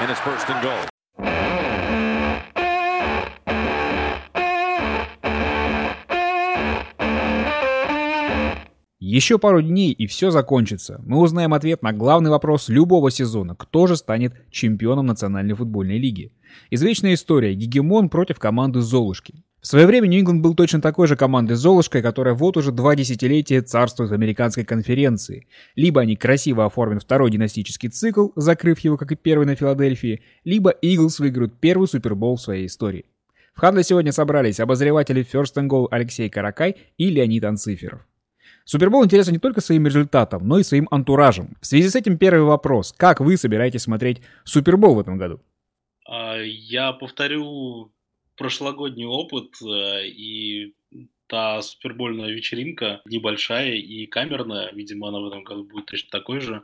and 0.00 0.10
it's 0.10 0.20
first 0.20 0.48
and 0.48 0.62
goal. 0.62 0.90
Еще 8.98 9.38
пару 9.38 9.60
дней 9.60 9.92
и 9.92 10.06
все 10.06 10.30
закончится. 10.30 11.02
Мы 11.04 11.18
узнаем 11.18 11.52
ответ 11.52 11.82
на 11.82 11.92
главный 11.92 12.30
вопрос 12.30 12.68
любого 12.68 13.10
сезона. 13.10 13.56
Кто 13.56 13.88
же 13.88 13.96
станет 13.96 14.34
чемпионом 14.50 15.06
Национальной 15.06 15.54
футбольной 15.54 15.98
лиги? 15.98 16.32
Извечная 16.70 17.14
история. 17.14 17.54
Гегемон 17.54 18.08
против 18.08 18.38
команды 18.38 18.80
Золушки. 18.80 19.42
В 19.60 19.66
свое 19.66 19.86
время 19.86 20.06
Нью-Ингланд 20.06 20.40
был 20.40 20.54
точно 20.54 20.80
такой 20.80 21.06
же 21.06 21.16
командой 21.16 21.52
Золушкой, 21.52 22.00
которая 22.00 22.32
вот 22.32 22.56
уже 22.56 22.72
два 22.72 22.96
десятилетия 22.96 23.60
царствует 23.60 24.10
в 24.10 24.14
американской 24.14 24.64
конференции. 24.64 25.46
Либо 25.76 26.00
они 26.00 26.16
красиво 26.16 26.64
оформят 26.64 27.02
второй 27.02 27.30
династический 27.30 27.90
цикл, 27.90 28.28
закрыв 28.36 28.78
его, 28.78 28.96
как 28.96 29.12
и 29.12 29.16
первый 29.16 29.46
на 29.46 29.56
Филадельфии, 29.56 30.22
либо 30.44 30.70
Иглс 30.70 31.18
выиграют 31.18 31.60
первый 31.60 31.88
Супербол 31.88 32.36
в 32.36 32.40
своей 32.40 32.66
истории. 32.66 33.04
В 33.52 33.60
Хадле 33.60 33.82
сегодня 33.82 34.12
собрались 34.12 34.60
обозреватели 34.60 35.26
First 35.30 35.56
and 35.56 35.68
Goal 35.68 35.88
Алексей 35.90 36.30
Каракай 36.30 36.76
и 36.96 37.10
Леонид 37.10 37.44
Анциферов. 37.44 38.00
Супербол 38.64 39.04
интересен 39.04 39.34
не 39.34 39.38
только 39.38 39.60
своим 39.60 39.86
результатом, 39.86 40.48
но 40.48 40.58
и 40.58 40.62
своим 40.62 40.88
антуражем. 40.90 41.56
В 41.60 41.66
связи 41.66 41.90
с 41.90 41.96
этим 41.96 42.16
первый 42.16 42.44
вопрос. 42.44 42.94
Как 42.96 43.20
вы 43.20 43.36
собираетесь 43.36 43.82
смотреть 43.82 44.22
Супербол 44.44 44.94
в 44.94 45.00
этом 45.00 45.18
году? 45.18 45.40
А, 46.08 46.36
я 46.38 46.92
повторю 46.92 47.92
прошлогодний 48.40 49.04
опыт, 49.04 49.60
э, 49.60 50.06
и 50.06 50.74
та 51.26 51.60
супербольная 51.60 52.30
вечеринка 52.30 53.02
небольшая 53.04 53.74
и 53.74 54.06
камерная, 54.06 54.72
видимо, 54.72 55.08
она 55.08 55.20
в 55.20 55.26
этом 55.26 55.44
году 55.44 55.64
будет 55.64 55.86
точно 55.86 56.08
такой 56.10 56.40
же, 56.40 56.62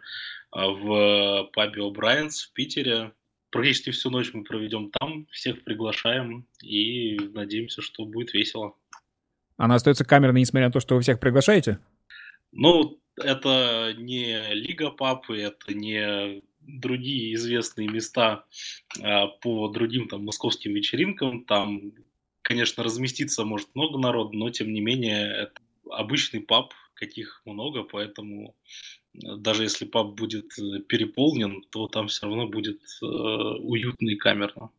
а, 0.50 0.68
в 0.68 1.50
пабе 1.52 1.82
О'Брайенс 1.82 2.46
в 2.48 2.52
Питере. 2.54 3.12
Практически 3.50 3.90
всю 3.90 4.08
ночь 4.08 4.32
мы 4.32 4.42
проведем 4.42 4.90
там, 4.90 5.26
всех 5.30 5.64
приглашаем 5.64 6.46
и 6.62 7.18
надеемся, 7.34 7.82
что 7.82 8.06
будет 8.06 8.32
весело. 8.32 8.74
Она 9.58 9.74
остается 9.74 10.06
камерной, 10.06 10.40
несмотря 10.40 10.68
на 10.68 10.72
то, 10.72 10.80
что 10.80 10.94
вы 10.94 11.02
всех 11.02 11.20
приглашаете? 11.20 11.78
Ну, 12.52 12.98
это 13.22 13.92
не 13.98 14.54
Лига 14.54 14.90
Папы, 14.90 15.38
это 15.38 15.74
не 15.74 16.42
другие 16.66 17.34
известные 17.34 17.88
места 17.88 18.44
а, 19.00 19.28
по 19.28 19.68
другим 19.68 20.08
там 20.08 20.24
московским 20.24 20.74
вечеринкам. 20.74 21.44
Там, 21.44 21.92
конечно, 22.42 22.82
разместиться 22.82 23.44
может 23.44 23.74
много 23.74 23.98
народу, 23.98 24.36
но 24.36 24.50
тем 24.50 24.72
не 24.72 24.80
менее 24.80 25.26
это 25.28 25.60
обычный 25.90 26.40
паб, 26.40 26.72
каких 26.94 27.42
много, 27.44 27.82
поэтому 27.82 28.56
э, 29.14 29.36
даже 29.36 29.62
если 29.62 29.84
паб 29.84 30.14
будет 30.14 30.58
э, 30.58 30.80
переполнен, 30.80 31.62
то 31.70 31.86
там 31.86 32.08
все 32.08 32.26
равно 32.26 32.48
будет 32.48 32.80
э, 33.02 33.06
уютно 33.06 34.08
и 34.08 34.16
камерно. 34.16 34.70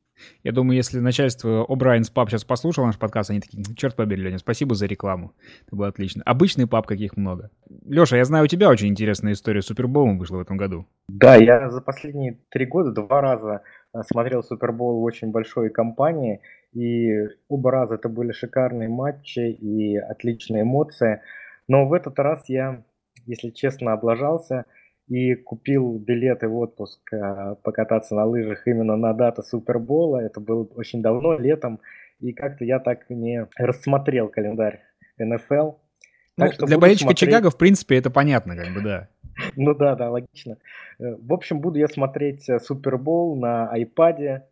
Я 0.43 0.51
думаю, 0.51 0.77
если 0.77 0.99
начальство 0.99 1.65
О'Брайенс 1.67 2.11
пап 2.11 2.29
сейчас 2.29 2.43
послушало 2.43 2.87
наш 2.87 2.97
подкаст, 2.97 3.29
они 3.29 3.39
такие, 3.39 3.63
черт 3.75 3.95
побери, 3.95 4.23
Леня, 4.23 4.37
спасибо 4.37 4.75
за 4.75 4.85
рекламу. 4.85 5.33
Это 5.65 5.75
было 5.75 5.87
отлично. 5.87 6.23
Обычный 6.25 6.67
пап, 6.67 6.87
каких 6.87 7.17
много. 7.17 7.49
Леша, 7.85 8.17
я 8.17 8.25
знаю, 8.25 8.45
у 8.45 8.47
тебя 8.47 8.69
очень 8.69 8.87
интересная 8.87 9.33
история 9.33 9.61
с 9.61 9.65
Суперболом 9.65 10.17
вышла 10.17 10.37
в 10.37 10.41
этом 10.41 10.57
году. 10.57 10.85
Да, 11.07 11.35
я 11.35 11.69
за 11.69 11.81
последние 11.81 12.39
три 12.49 12.65
года 12.65 12.91
два 12.91 13.21
раза 13.21 13.61
э, 13.93 13.99
смотрел 14.09 14.43
Супербол 14.43 15.01
в 15.01 15.03
очень 15.03 15.31
большой 15.31 15.69
компании, 15.69 16.41
и 16.73 17.27
оба 17.49 17.71
раза 17.71 17.95
это 17.95 18.09
были 18.09 18.31
шикарные 18.31 18.89
матчи 18.89 19.39
и 19.39 19.97
отличные 19.97 20.63
эмоции. 20.63 21.21
Но 21.67 21.87
в 21.87 21.93
этот 21.93 22.17
раз 22.19 22.43
я, 22.47 22.83
если 23.25 23.49
честно, 23.49 23.93
облажался– 23.93 24.65
и 25.07 25.35
купил 25.35 25.97
билеты 25.97 26.47
в 26.47 26.57
отпуск 26.57 26.99
э, 27.13 27.55
покататься 27.63 28.13
на 28.15 28.25
лыжах 28.25 28.67
именно 28.67 28.97
на 28.97 29.13
дату 29.13 29.41
Супербола. 29.41 30.17
Это 30.17 30.39
было 30.39 30.67
очень 30.75 31.01
давно, 31.01 31.37
летом. 31.37 31.79
И 32.19 32.33
как-то 32.33 32.65
я 32.65 32.79
так 32.79 33.09
не 33.09 33.47
рассмотрел 33.57 34.27
календарь 34.27 34.81
НФЛ. 35.17 35.71
Ну, 36.37 36.51
что 36.51 36.65
для 36.65 36.77
болельщика 36.77 37.09
смотреть... 37.09 37.29
Чикаго, 37.29 37.49
в 37.49 37.57
принципе, 37.57 37.95
это 37.97 38.09
понятно, 38.09 38.55
как 38.55 38.73
бы, 38.73 38.81
да. 38.81 39.07
Ну 39.55 39.75
да, 39.75 39.95
да, 39.95 40.09
логично. 40.09 40.57
Э, 40.99 41.15
в 41.15 41.33
общем, 41.33 41.61
буду 41.61 41.79
я 41.79 41.87
смотреть 41.87 42.49
э, 42.49 42.59
Супербол 42.59 43.35
на 43.37 43.69
айпаде 43.69 44.43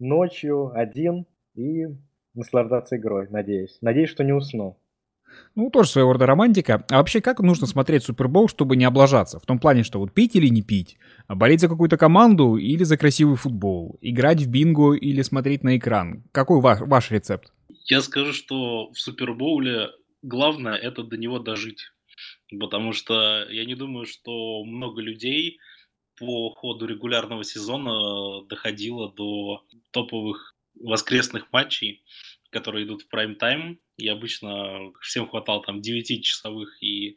ночью 0.00 0.72
один 0.74 1.26
и 1.54 1.86
наслаждаться 2.34 2.96
игрой, 2.96 3.28
надеюсь. 3.30 3.78
Надеюсь, 3.80 4.10
что 4.10 4.24
не 4.24 4.32
усну. 4.32 4.76
Ну, 5.54 5.70
тоже 5.70 5.90
своего 5.90 6.12
рода 6.12 6.26
романтика. 6.26 6.84
А 6.90 6.98
вообще, 6.98 7.20
как 7.20 7.40
нужно 7.40 7.66
смотреть 7.66 8.04
Супербол, 8.04 8.48
чтобы 8.48 8.76
не 8.76 8.84
облажаться? 8.84 9.38
В 9.38 9.46
том 9.46 9.58
плане, 9.58 9.82
что 9.82 9.98
вот 9.98 10.12
пить 10.12 10.36
или 10.36 10.48
не 10.48 10.62
пить? 10.62 10.96
Болеть 11.28 11.60
за 11.60 11.68
какую-то 11.68 11.96
команду 11.96 12.56
или 12.56 12.84
за 12.84 12.96
красивый 12.96 13.36
футбол? 13.36 13.98
Играть 14.00 14.40
в 14.40 14.50
бинго 14.50 14.94
или 14.94 15.22
смотреть 15.22 15.62
на 15.62 15.76
экран? 15.76 16.24
Какой 16.32 16.60
ваш, 16.60 16.80
ваш 16.80 17.10
рецепт? 17.10 17.52
Я 17.86 18.00
скажу, 18.00 18.32
что 18.32 18.90
в 18.90 18.98
Супербоуле 18.98 19.90
главное 20.22 20.74
это 20.74 21.02
до 21.02 21.16
него 21.16 21.38
дожить. 21.38 21.90
Потому 22.58 22.92
что 22.92 23.46
я 23.50 23.64
не 23.64 23.74
думаю, 23.74 24.06
что 24.06 24.64
много 24.64 25.02
людей 25.02 25.58
по 26.18 26.50
ходу 26.50 26.86
регулярного 26.86 27.44
сезона 27.44 28.46
доходило 28.48 29.12
до 29.12 29.64
топовых 29.90 30.54
воскресных 30.80 31.52
матчей 31.52 32.02
которые 32.54 32.86
идут 32.86 33.02
в 33.02 33.08
прайм-тайм, 33.08 33.78
и 33.96 34.08
обычно 34.08 34.92
всем 35.00 35.28
хватало 35.28 35.62
там 35.62 35.80
9-часовых 35.80 36.82
и 36.82 37.16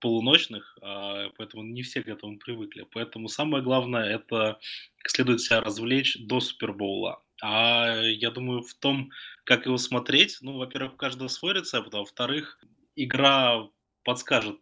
полуночных, 0.00 0.78
а, 0.82 1.30
поэтому 1.36 1.62
не 1.62 1.82
все 1.82 2.02
к 2.02 2.08
этому 2.08 2.38
привыкли. 2.38 2.86
Поэтому 2.92 3.28
самое 3.28 3.62
главное 3.62 4.04
это 4.04 4.58
следует 5.06 5.40
себя 5.40 5.60
развлечь 5.60 6.16
до 6.20 6.40
Супербоула. 6.40 7.22
А 7.42 8.00
я 8.02 8.30
думаю, 8.30 8.62
в 8.62 8.74
том, 8.74 9.10
как 9.44 9.66
его 9.66 9.76
смотреть, 9.76 10.38
ну, 10.40 10.56
во-первых, 10.58 10.94
у 10.94 10.96
каждого 10.96 11.28
свой 11.28 11.54
рецепт, 11.54 11.94
а 11.94 11.98
во-вторых, 11.98 12.62
игра 12.94 13.68
подскажет, 14.04 14.58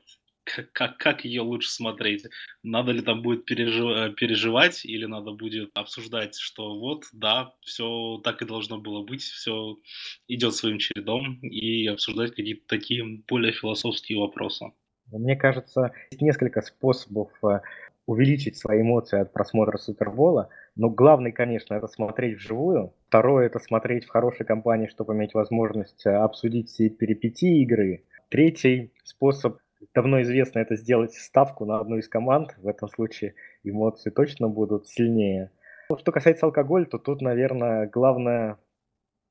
как, 0.73 0.97
как 0.99 1.25
ее 1.25 1.43
лучше 1.43 1.71
смотреть? 1.71 2.27
Надо 2.63 2.93
ли 2.93 3.03
там 3.03 3.23
будет 3.23 3.45
пережив, 3.45 3.91
э, 3.97 4.13
переживать 4.13 4.85
или 4.85 5.07
надо 5.07 5.33
будет 5.33 5.71
обсуждать, 5.75 6.37
что 6.37 6.79
вот, 6.79 7.05
да, 7.13 7.55
все 7.63 8.21
так 8.23 8.43
и 8.43 8.47
должно 8.47 8.79
было 8.79 9.03
быть, 9.03 9.23
все 9.23 9.79
идет 10.29 10.55
своим 10.55 10.79
чередом 10.79 11.39
и 11.41 11.87
обсуждать 11.87 12.35
какие-то 12.35 12.67
такие 12.67 13.23
более 13.29 13.53
философские 13.53 14.19
вопросы? 14.19 14.67
Мне 15.11 15.37
кажется, 15.37 15.93
есть 16.11 16.23
несколько 16.23 16.63
способов 16.63 17.31
э, 17.45 17.61
увеличить 18.07 18.57
свои 18.57 18.83
эмоции 18.83 19.21
от 19.21 19.33
просмотра 19.33 19.79
Супербола. 19.79 20.49
Но 20.77 20.91
главный, 20.91 21.33
конечно, 21.33 21.75
это 21.75 21.87
смотреть 21.87 22.39
вживую. 22.39 22.95
Второе, 23.09 23.47
это 23.47 23.59
смотреть 23.59 24.05
в 24.05 24.09
хорошей 24.09 24.45
компании, 24.45 24.89
чтобы 24.89 25.15
иметь 25.15 25.35
возможность 25.35 26.05
э, 26.07 26.11
обсудить 26.11 26.69
все 26.69 26.89
перипетии 26.89 27.63
игры. 27.63 28.05
Третий 28.29 28.93
способ 29.05 29.59
давно 29.95 30.23
известно 30.23 30.61
это 30.61 30.77
сделать 30.77 31.13
ставку 31.15 31.65
на 31.65 31.79
одну 31.79 31.97
из 31.99 32.09
команд. 32.09 32.55
В 32.59 32.69
этом 32.69 32.89
случае 32.89 33.35
эмоции 33.63 34.11
точно 34.11 34.49
будут 34.49 34.87
сильнее. 34.89 35.51
Что 35.99 36.13
касается 36.13 36.47
алкоголя, 36.47 36.87
то 36.87 36.99
тут, 36.99 37.21
наверное, 37.21 37.89
главное 37.89 38.59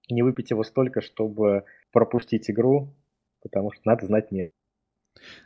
не 0.09 0.21
выпить 0.21 0.51
его 0.51 0.63
столько, 0.63 1.01
чтобы 1.01 1.65
пропустить 1.91 2.49
игру, 2.49 2.93
потому 3.41 3.71
что 3.71 3.81
надо 3.85 4.05
знать 4.05 4.31
меру. 4.31 4.51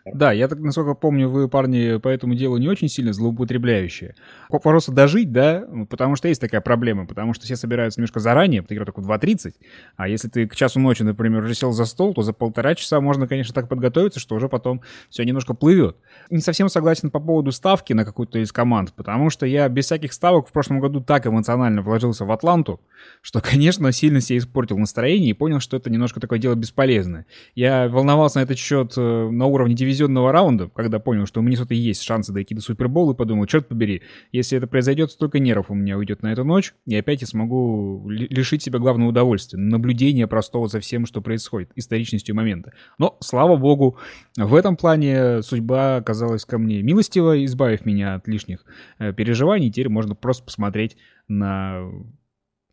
Да, 0.06 0.32
я 0.32 0.48
так, 0.48 0.60
насколько 0.60 0.94
помню, 0.94 1.30
вы, 1.30 1.50
парни, 1.50 1.98
по 1.98 2.08
этому 2.08 2.36
делу 2.36 2.58
не 2.58 2.68
очень 2.68 2.88
сильно 2.88 3.14
злоупотребляющие. 3.14 4.16
Просто 4.50 4.92
дожить, 4.92 5.32
да, 5.32 5.66
потому 5.90 6.16
что 6.16 6.28
есть 6.28 6.42
такая 6.42 6.62
проблема, 6.62 7.06
потому 7.06 7.34
что 7.34 7.46
все 7.46 7.56
собираются 7.56 8.00
немножко 8.00 8.20
заранее, 8.20 8.66
игра 8.68 8.86
только 8.86 9.02
в 9.02 9.10
2.30, 9.10 9.54
а 9.96 10.08
если 10.08 10.30
ты 10.30 10.48
к 10.48 10.56
часу 10.56 10.80
ночи, 10.80 11.04
например, 11.04 11.44
уже 11.44 11.56
сел 11.56 11.72
за 11.72 11.86
стол, 11.86 12.14
то 12.14 12.22
за 12.22 12.34
полтора 12.34 12.76
часа 12.76 13.02
можно, 13.02 13.28
конечно, 13.28 13.54
так 13.54 13.68
подготовиться, 13.70 14.20
что 14.20 14.36
уже 14.36 14.50
потом 14.50 14.82
все 15.10 15.24
немножко 15.24 15.54
плывет. 15.54 15.98
Не 16.30 16.40
совсем 16.40 16.70
согласен 16.70 17.10
по 17.10 17.20
поводу 17.20 17.52
ставки 17.52 17.94
на 17.94 18.06
какую-то 18.06 18.40
из 18.40 18.52
команд, 18.52 18.94
потому 18.94 19.30
что 19.30 19.46
я 19.46 19.68
без 19.70 19.86
всяких 19.86 20.14
ставок 20.14 20.48
в 20.48 20.52
прошлом 20.52 20.80
году 20.80 21.02
так 21.02 21.28
эмоционально 21.28 21.82
вложился 21.82 22.26
в 22.26 22.32
Атланту, 22.32 22.80
что, 23.22 23.42
конечно, 23.42 23.92
сильно 23.92 24.22
себе 24.22 24.40
испортил 24.40 24.78
настроение 24.78 25.32
и 25.32 25.34
понял, 25.34 25.60
что 25.60 25.78
это 25.78 25.90
немножко 25.90 26.20
такое 26.20 26.40
дело 26.40 26.56
бесполезное. 26.56 27.26
Я 27.56 27.88
волновался 27.88 28.40
на 28.40 28.44
этот 28.44 28.58
счет 28.58 28.94
э, 28.98 29.30
на 29.30 29.46
уровне 29.46 29.67
дивизионного 29.76 30.32
раунда, 30.32 30.70
когда 30.70 31.00
понял, 31.00 31.26
что 31.26 31.40
у 31.40 31.44
Миннесоты 31.44 31.76
есть 31.76 32.02
шансы 32.04 32.34
дойти 32.34 32.56
до 32.56 32.62
Супербола, 32.62 33.14
и 33.14 33.16
подумал, 33.16 33.46
черт 33.46 33.68
побери, 33.68 34.02
если 34.32 34.58
это 34.58 34.68
произойдет, 34.68 35.12
столько 35.12 35.40
нервов 35.40 35.70
у 35.70 35.76
меня 35.76 35.98
уйдет 35.98 36.22
на 36.22 36.32
эту 36.32 36.44
ночь, 36.44 36.74
и 36.86 36.96
опять 36.96 37.22
я 37.22 37.28
смогу 37.28 38.08
лишить 38.10 38.64
себя 38.64 38.80
главного 38.80 39.10
удовольствия, 39.10 39.60
наблюдения 39.60 40.28
простого 40.28 40.68
за 40.68 40.80
всем, 40.80 41.06
что 41.06 41.22
происходит, 41.22 41.72
историчностью 41.76 42.36
момента. 42.36 42.74
Но, 42.98 43.18
слава 43.20 43.56
богу, 43.56 43.98
в 44.38 44.56
этом 44.56 44.76
плане 44.76 45.42
судьба 45.42 45.98
оказалась 45.98 46.46
ко 46.46 46.58
мне 46.58 46.82
милостива, 46.82 47.44
избавив 47.46 47.86
меня 47.86 48.16
от 48.16 48.28
лишних 48.28 48.66
э, 49.00 49.14
переживаний, 49.14 49.72
теперь 49.72 49.90
можно 49.90 50.16
просто 50.16 50.44
посмотреть 50.44 50.98
на 51.28 51.90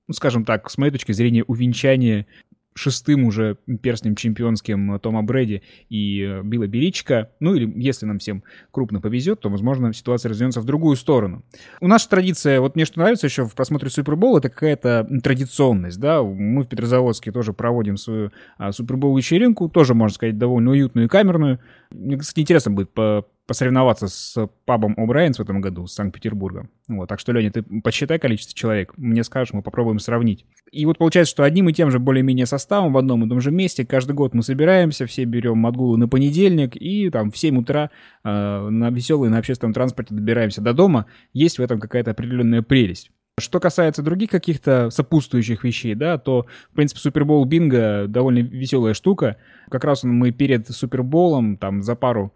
ну, 0.06 0.12
скажем 0.12 0.44
так, 0.44 0.68
с 0.70 0.76
моей 0.76 0.92
точки 0.92 1.12
зрения, 1.12 1.44
увенчание 1.44 2.26
шестым 2.74 3.24
уже 3.24 3.56
перстнем 3.82 4.16
чемпионским 4.16 4.98
Тома 4.98 5.22
Брэди 5.22 5.62
и 5.88 6.22
э, 6.22 6.42
Билла 6.42 6.66
Беличка. 6.66 7.30
Ну 7.40 7.54
или 7.54 7.72
если 7.80 8.04
нам 8.06 8.18
всем 8.18 8.42
крупно 8.72 9.00
повезет, 9.00 9.40
то, 9.40 9.48
возможно, 9.48 9.92
ситуация 9.92 10.30
развернется 10.30 10.60
в 10.60 10.64
другую 10.64 10.96
сторону. 10.96 11.44
У 11.80 11.86
нас 11.86 12.06
традиция, 12.06 12.60
вот 12.60 12.74
мне 12.74 12.84
что 12.84 12.98
нравится 12.98 13.26
еще 13.26 13.44
в 13.46 13.54
просмотре 13.54 13.90
Супербола, 13.90 14.38
это 14.38 14.48
какая-то 14.48 15.08
традиционность, 15.22 16.00
да. 16.00 16.22
Мы 16.22 16.64
в 16.64 16.68
Петрозаводске 16.68 17.30
тоже 17.32 17.52
проводим 17.52 17.96
свою 17.96 18.32
а, 18.58 18.72
Супербол 18.72 19.16
вечеринку, 19.16 19.68
тоже, 19.68 19.94
можно 19.94 20.14
сказать, 20.14 20.36
довольно 20.36 20.72
уютную 20.72 21.06
и 21.06 21.08
камерную. 21.08 21.60
Мне, 21.90 22.18
кстати, 22.18 22.40
интересно 22.40 22.72
будет 22.72 22.92
по 22.92 23.24
посоревноваться 23.46 24.08
с 24.08 24.48
пабом 24.64 24.94
О'Брайенс 24.98 25.34
в 25.34 25.40
этом 25.40 25.60
году, 25.60 25.86
с 25.86 25.94
Санкт-Петербурга. 25.94 26.68
Вот, 26.88 27.08
так 27.08 27.20
что, 27.20 27.32
Леня, 27.32 27.50
ты 27.50 27.62
посчитай 27.62 28.18
количество 28.18 28.54
человек, 28.54 28.94
мне 28.96 29.22
скажешь, 29.22 29.52
мы 29.52 29.62
попробуем 29.62 29.98
сравнить. 29.98 30.46
И 30.72 30.86
вот 30.86 30.98
получается, 30.98 31.30
что 31.30 31.44
одним 31.44 31.68
и 31.68 31.72
тем 31.72 31.90
же 31.90 31.98
более-менее 31.98 32.46
составом 32.46 32.92
в 32.92 32.98
одном 32.98 33.24
и 33.24 33.28
том 33.28 33.40
же 33.40 33.50
месте 33.50 33.84
каждый 33.84 34.12
год 34.12 34.34
мы 34.34 34.42
собираемся, 34.42 35.06
все 35.06 35.24
берем 35.24 35.58
Матгулу 35.58 35.96
на 35.96 36.08
понедельник 36.08 36.76
и 36.76 37.10
там 37.10 37.30
в 37.30 37.38
7 37.38 37.58
утра 37.58 37.90
э, 38.24 38.68
на 38.68 38.90
веселой 38.90 39.28
на 39.28 39.38
общественном 39.38 39.74
транспорте 39.74 40.14
добираемся 40.14 40.62
до 40.62 40.72
дома. 40.72 41.06
Есть 41.32 41.58
в 41.58 41.62
этом 41.62 41.80
какая-то 41.80 42.12
определенная 42.12 42.62
прелесть. 42.62 43.10
Что 43.38 43.58
касается 43.58 44.02
других 44.02 44.30
каких-то 44.30 44.90
сопутствующих 44.90 45.64
вещей, 45.64 45.96
да, 45.96 46.18
то, 46.18 46.46
в 46.70 46.76
принципе, 46.76 47.00
Супербол 47.00 47.44
Бинго 47.44 48.06
довольно 48.06 48.38
веселая 48.38 48.94
штука. 48.94 49.38
Как 49.70 49.82
раз 49.82 50.04
мы 50.04 50.30
перед 50.30 50.68
Суперболом, 50.68 51.56
там, 51.56 51.82
за 51.82 51.96
пару 51.96 52.32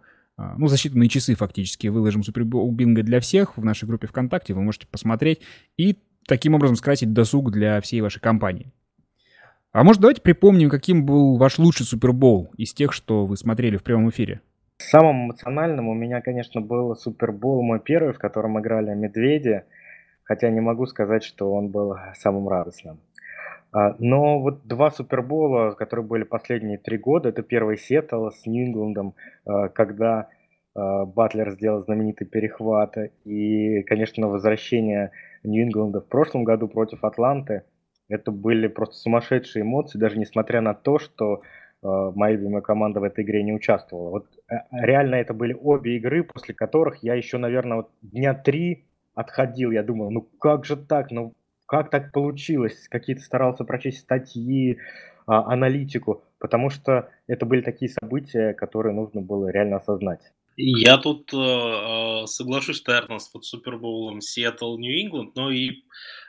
ну, 0.57 0.67
за 0.67 0.75
считанные 0.75 1.07
часы 1.07 1.35
фактически 1.35 1.87
выложим 1.87 2.23
Супербол 2.23 2.71
Бинго 2.71 3.03
для 3.03 3.19
всех 3.19 3.57
в 3.57 3.65
нашей 3.65 3.87
группе 3.87 4.07
ВКонтакте, 4.07 4.53
вы 4.53 4.61
можете 4.61 4.87
посмотреть 4.87 5.41
и 5.77 5.97
таким 6.27 6.55
образом 6.55 6.75
скратить 6.75 7.11
досуг 7.11 7.51
для 7.51 7.81
всей 7.81 8.01
вашей 8.01 8.21
компании. 8.21 8.71
А 9.71 9.83
может, 9.83 10.01
давайте 10.01 10.21
припомним, 10.21 10.69
каким 10.69 11.05
был 11.05 11.37
ваш 11.37 11.59
лучший 11.59 11.85
Супербол 11.85 12.51
из 12.57 12.73
тех, 12.73 12.93
что 12.93 13.25
вы 13.25 13.37
смотрели 13.37 13.77
в 13.77 13.83
прямом 13.83 14.09
эфире? 14.09 14.41
Самым 14.77 15.25
эмоциональным 15.25 15.89
у 15.89 15.93
меня, 15.93 16.21
конечно, 16.21 16.61
был 16.61 16.95
Супербол 16.95 17.61
мой 17.61 17.79
первый, 17.79 18.13
в 18.13 18.17
котором 18.17 18.59
играли 18.59 18.95
медведи, 18.95 19.63
хотя 20.23 20.49
не 20.49 20.61
могу 20.61 20.85
сказать, 20.85 21.23
что 21.23 21.53
он 21.53 21.69
был 21.69 21.97
самым 22.15 22.47
радостным. 22.47 22.99
А, 23.71 23.95
но 23.99 24.39
вот 24.39 24.65
два 24.65 24.89
Супербола, 24.91 25.71
которые 25.71 26.05
были 26.05 26.23
последние 26.23 26.77
три 26.77 26.97
года, 26.97 27.29
это 27.29 27.43
первый 27.43 27.77
Сиэтл 27.77 28.29
с 28.29 28.45
Нью-Ингландом, 28.45 29.13
а, 29.45 29.69
когда 29.69 30.29
а, 30.75 31.05
Батлер 31.05 31.51
сделал 31.51 31.83
знаменитый 31.83 32.25
перехват, 32.25 32.97
и, 33.25 33.83
конечно, 33.83 34.27
возвращение 34.27 35.11
Нью-Ингланда 35.43 36.01
в 36.01 36.07
прошлом 36.07 36.43
году 36.43 36.67
против 36.67 37.03
Атланты, 37.03 37.63
это 38.07 38.31
были 38.31 38.67
просто 38.67 38.95
сумасшедшие 38.95 39.61
эмоции, 39.61 39.99
даже 39.99 40.17
несмотря 40.17 40.61
на 40.61 40.73
то, 40.73 40.97
что 40.97 41.41
моя 41.81 42.35
любимая 42.35 42.61
команда 42.61 42.99
в 42.99 43.03
этой 43.03 43.23
игре 43.23 43.41
не 43.41 43.53
участвовала. 43.53 44.09
Вот 44.09 44.27
реально 44.71 45.15
это 45.15 45.33
были 45.33 45.53
обе 45.53 45.95
игры, 45.95 46.23
после 46.23 46.53
которых 46.53 47.03
я 47.03 47.13
еще, 47.13 47.37
наверное, 47.37 47.77
вот 47.77 47.91
дня 48.01 48.33
три 48.33 48.83
отходил. 49.13 49.71
Я 49.71 49.83
думал, 49.83 50.11
ну 50.11 50.21
как 50.21 50.65
же 50.65 50.75
так? 50.75 51.11
Ну 51.11 51.33
как 51.69 51.91
так 51.91 52.11
получилось, 52.11 52.87
какие-то 52.89 53.21
старался 53.21 53.63
прочесть 53.63 53.99
статьи, 53.99 54.79
а, 55.27 55.53
аналитику, 55.53 56.23
потому 56.39 56.71
что 56.71 57.11
это 57.27 57.45
были 57.45 57.61
такие 57.61 57.91
события, 57.91 58.53
которые 58.53 58.95
нужно 58.95 59.21
было 59.21 59.49
реально 59.49 59.77
осознать. 59.77 60.21
Я 60.57 60.97
тут 60.97 61.31
э, 61.31 62.25
соглашусь, 62.25 62.85
наверное, 62.87 63.19
с 63.19 63.29
под 63.29 63.45
Супербоулом 63.45 64.19
Сиэтл 64.19 64.77
Нью-Ингланд, 64.77 65.35
но 65.35 65.51
и 65.51 65.83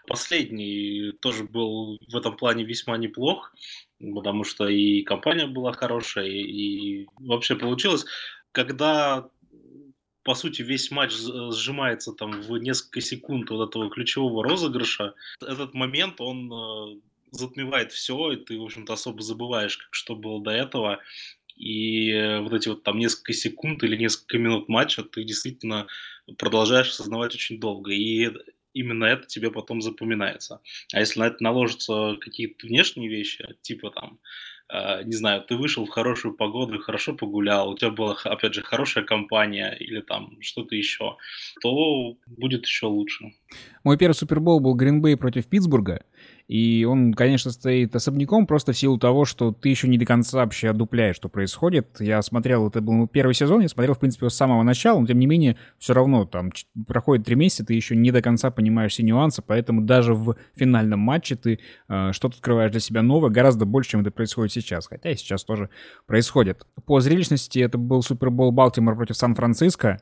последний 0.06 1.12
тоже 1.20 1.44
был 1.44 1.98
в 2.06 2.16
этом 2.16 2.36
плане 2.36 2.64
весьма 2.64 2.98
неплох, 2.98 3.54
потому 3.98 4.44
что 4.44 4.68
и 4.68 5.02
компания 5.02 5.46
была 5.46 5.72
хорошая, 5.72 6.26
и, 6.26 6.42
и 6.42 7.08
вообще 7.18 7.56
получилось. 7.56 8.04
Когда 8.52 9.30
по 10.30 10.36
сути, 10.36 10.62
весь 10.62 10.92
матч 10.92 11.10
сжимается 11.10 12.12
там 12.12 12.30
в 12.40 12.56
несколько 12.58 13.00
секунд 13.00 13.50
вот 13.50 13.68
этого 13.68 13.90
ключевого 13.90 14.44
розыгрыша. 14.44 15.14
Этот 15.40 15.74
момент, 15.74 16.20
он 16.20 16.52
э, 16.52 17.00
затмевает 17.32 17.90
все, 17.90 18.30
и 18.30 18.36
ты, 18.36 18.56
в 18.56 18.62
общем-то, 18.62 18.92
особо 18.92 19.22
забываешь, 19.22 19.88
что 19.90 20.14
было 20.14 20.40
до 20.40 20.52
этого. 20.52 21.00
И 21.56 22.12
э, 22.12 22.42
вот 22.42 22.52
эти 22.52 22.68
вот 22.68 22.84
там 22.84 23.00
несколько 23.00 23.32
секунд 23.32 23.82
или 23.82 23.96
несколько 23.96 24.38
минут 24.38 24.68
матча 24.68 25.02
ты 25.02 25.24
действительно 25.24 25.88
продолжаешь 26.38 26.90
осознавать 26.90 27.34
очень 27.34 27.58
долго. 27.58 27.90
И 27.90 28.30
именно 28.72 29.06
это 29.06 29.26
тебе 29.26 29.50
потом 29.50 29.82
запоминается. 29.82 30.60
А 30.92 31.00
если 31.00 31.18
на 31.18 31.26
это 31.26 31.42
наложатся 31.42 32.16
какие-то 32.20 32.68
внешние 32.68 33.08
вещи, 33.08 33.48
типа 33.62 33.90
там 33.90 34.20
Э, 34.20 34.49
не 35.04 35.12
знаю, 35.12 35.42
ты 35.42 35.56
вышел 35.56 35.84
в 35.84 35.90
хорошую 35.90 36.34
погоду 36.34 36.78
хорошо 36.78 37.14
погулял, 37.14 37.70
у 37.70 37.76
тебя 37.76 37.90
была, 37.90 38.16
опять 38.24 38.54
же, 38.54 38.62
хорошая 38.62 39.04
компания 39.04 39.76
или 39.78 40.00
там 40.00 40.36
что-то 40.40 40.74
еще, 40.74 41.16
то 41.60 42.16
будет 42.26 42.66
еще 42.66 42.86
лучше. 42.86 43.32
Мой 43.84 43.96
первый 43.96 44.14
Супербол 44.14 44.60
был 44.60 44.74
Гринбей 44.74 45.16
против 45.16 45.46
Питтсбурга, 45.46 46.04
и 46.50 46.84
он, 46.84 47.14
конечно, 47.14 47.52
стоит 47.52 47.94
особняком 47.94 48.44
просто 48.44 48.72
в 48.72 48.76
силу 48.76 48.98
того, 48.98 49.24
что 49.24 49.52
ты 49.52 49.68
еще 49.68 49.86
не 49.86 49.98
до 49.98 50.04
конца 50.04 50.38
вообще 50.38 50.70
одупляешь, 50.70 51.14
что 51.14 51.28
происходит. 51.28 52.00
Я 52.00 52.20
смотрел, 52.22 52.66
это 52.66 52.80
был 52.80 53.06
первый 53.06 53.34
сезон, 53.34 53.60
я 53.60 53.68
смотрел, 53.68 53.94
в 53.94 54.00
принципе, 54.00 54.28
с 54.28 54.34
самого 54.34 54.64
начала, 54.64 54.98
но 54.98 55.06
тем 55.06 55.20
не 55.20 55.26
менее, 55.26 55.56
все 55.78 55.94
равно 55.94 56.24
там 56.24 56.50
проходит 56.88 57.24
три 57.24 57.36
месяца, 57.36 57.64
ты 57.64 57.74
еще 57.74 57.94
не 57.94 58.10
до 58.10 58.20
конца 58.20 58.50
понимаешь 58.50 58.90
все 58.90 59.04
нюансы, 59.04 59.42
поэтому 59.46 59.82
даже 59.82 60.12
в 60.12 60.34
финальном 60.56 60.98
матче 60.98 61.36
ты 61.36 61.60
э, 61.88 62.10
что-то 62.10 62.34
открываешь 62.34 62.72
для 62.72 62.80
себя 62.80 63.02
новое, 63.02 63.30
гораздо 63.30 63.64
больше, 63.64 63.90
чем 63.90 64.00
это 64.00 64.10
происходит 64.10 64.52
сейчас. 64.52 64.88
Хотя 64.88 65.12
и 65.12 65.14
сейчас 65.14 65.44
тоже 65.44 65.70
происходит. 66.08 66.66
По 66.84 66.98
зрелищности 66.98 67.60
это 67.60 67.78
был 67.78 68.02
Супербол 68.02 68.50
Балтимор 68.50 68.96
против 68.96 69.16
Сан-Франциско 69.16 70.00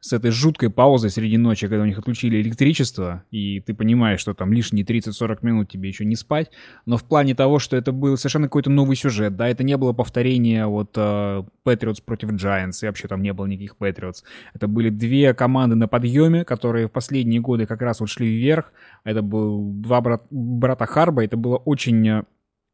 с 0.00 0.14
этой 0.14 0.30
жуткой 0.30 0.70
паузой 0.70 1.10
среди 1.10 1.36
ночи, 1.36 1.68
когда 1.68 1.82
у 1.82 1.86
них 1.86 1.98
отключили 1.98 2.40
электричество, 2.40 3.22
и 3.30 3.60
ты 3.60 3.74
понимаешь, 3.74 4.20
что 4.20 4.32
там 4.32 4.52
лишние 4.52 4.84
30-40 4.84 5.38
минут 5.42 5.70
тебе 5.70 5.88
еще 5.88 6.06
не 6.06 6.16
спать, 6.16 6.50
но 6.86 6.96
в 6.96 7.04
плане 7.04 7.34
того, 7.34 7.58
что 7.58 7.76
это 7.76 7.92
был 7.92 8.16
совершенно 8.16 8.46
какой-то 8.46 8.70
новый 8.70 8.96
сюжет, 8.96 9.36
да, 9.36 9.48
это 9.48 9.62
не 9.62 9.76
было 9.76 9.92
повторение 9.92 10.66
вот 10.66 10.96
uh, 10.96 11.46
Patriots 11.66 12.02
против 12.04 12.30
Giants, 12.30 12.78
и 12.82 12.86
вообще 12.86 13.08
там 13.08 13.20
не 13.22 13.34
было 13.34 13.46
никаких 13.46 13.76
Patriots. 13.78 14.24
Это 14.54 14.68
были 14.68 14.88
две 14.88 15.34
команды 15.34 15.76
на 15.76 15.86
подъеме, 15.86 16.44
которые 16.44 16.88
в 16.88 16.92
последние 16.92 17.40
годы 17.40 17.66
как 17.66 17.82
раз 17.82 18.00
вот 18.00 18.08
шли 18.08 18.26
вверх. 18.26 18.72
Это 19.04 19.20
был 19.20 19.70
два 19.72 20.00
брат, 20.00 20.24
брата 20.30 20.86
Харба, 20.86 21.24
это 21.24 21.36
было 21.36 21.56
очень 21.56 22.24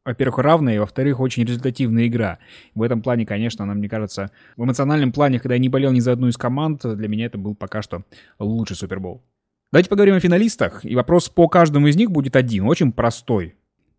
во-первых, 0.07 0.39
равная, 0.39 0.75
и, 0.75 0.79
во-вторых, 0.79 1.19
очень 1.19 1.43
результативная 1.43 2.07
игра. 2.07 2.39
В 2.75 2.81
этом 2.81 3.01
плане, 3.01 3.25
конечно, 3.25 3.63
она, 3.63 3.73
мне 3.73 3.89
кажется, 3.89 4.31
в 4.55 4.63
эмоциональном 4.63 5.11
плане, 5.11 5.37
когда 5.37 5.55
я 5.55 5.59
не 5.59 5.67
болел 5.67 5.91
ни 5.91 5.99
за 5.99 6.13
одну 6.13 6.29
из 6.29 6.37
команд, 6.37 6.81
для 6.83 7.09
меня 7.09 7.25
это 7.25 7.37
был 7.37 7.55
пока 7.55 7.81
что 7.81 8.03
лучший 8.39 8.77
Супербол. 8.77 9.21
Давайте 9.73 9.89
поговорим 9.89 10.15
о 10.15 10.21
финалистах, 10.21 10.85
и 10.85 10.95
вопрос 10.95 11.27
по 11.27 11.49
каждому 11.49 11.87
из 11.87 11.97
них 11.97 12.09
будет 12.09 12.37
один, 12.37 12.67
очень 12.67 12.93
простой. 12.93 13.55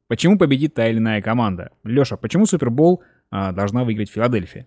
Почему 0.06 0.38
победит 0.38 0.72
та 0.72 0.88
или 0.88 0.96
иная 0.96 1.20
команда? 1.20 1.72
Леша, 1.84 2.16
почему 2.16 2.46
Супербол 2.46 3.02
а, 3.30 3.52
должна 3.52 3.84
выиграть 3.84 4.10
Филадельфия? 4.10 4.66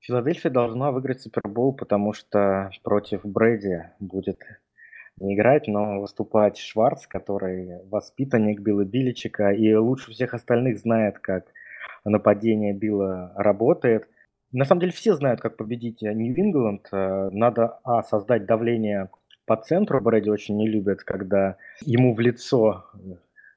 Филадельфия 0.00 0.50
должна 0.50 0.92
выиграть 0.92 1.22
Супербол, 1.22 1.72
потому 1.74 2.12
что 2.12 2.70
против 2.82 3.24
Брэди 3.24 3.84
будет 4.00 4.38
не 5.18 5.34
играть, 5.34 5.68
но 5.68 6.00
выступать 6.00 6.58
Шварц, 6.58 7.06
который 7.06 7.82
воспитанник 7.88 8.60
Билла 8.60 8.84
Биличика 8.84 9.50
и 9.50 9.74
лучше 9.74 10.10
всех 10.10 10.34
остальных 10.34 10.78
знает, 10.78 11.18
как 11.18 11.46
нападение 12.04 12.74
Билла 12.74 13.32
работает. 13.36 14.08
На 14.52 14.64
самом 14.64 14.80
деле 14.80 14.92
все 14.92 15.14
знают, 15.14 15.40
как 15.40 15.56
победить 15.56 16.02
Нью-Ингланд. 16.02 16.88
Э, 16.92 17.28
надо, 17.32 17.80
а, 17.82 18.02
создать 18.02 18.46
давление 18.46 19.10
по 19.46 19.56
центру. 19.56 20.00
Брэди 20.00 20.28
очень 20.30 20.56
не 20.56 20.68
любит, 20.68 21.02
когда 21.02 21.56
ему 21.80 22.14
в 22.14 22.20
лицо 22.20 22.84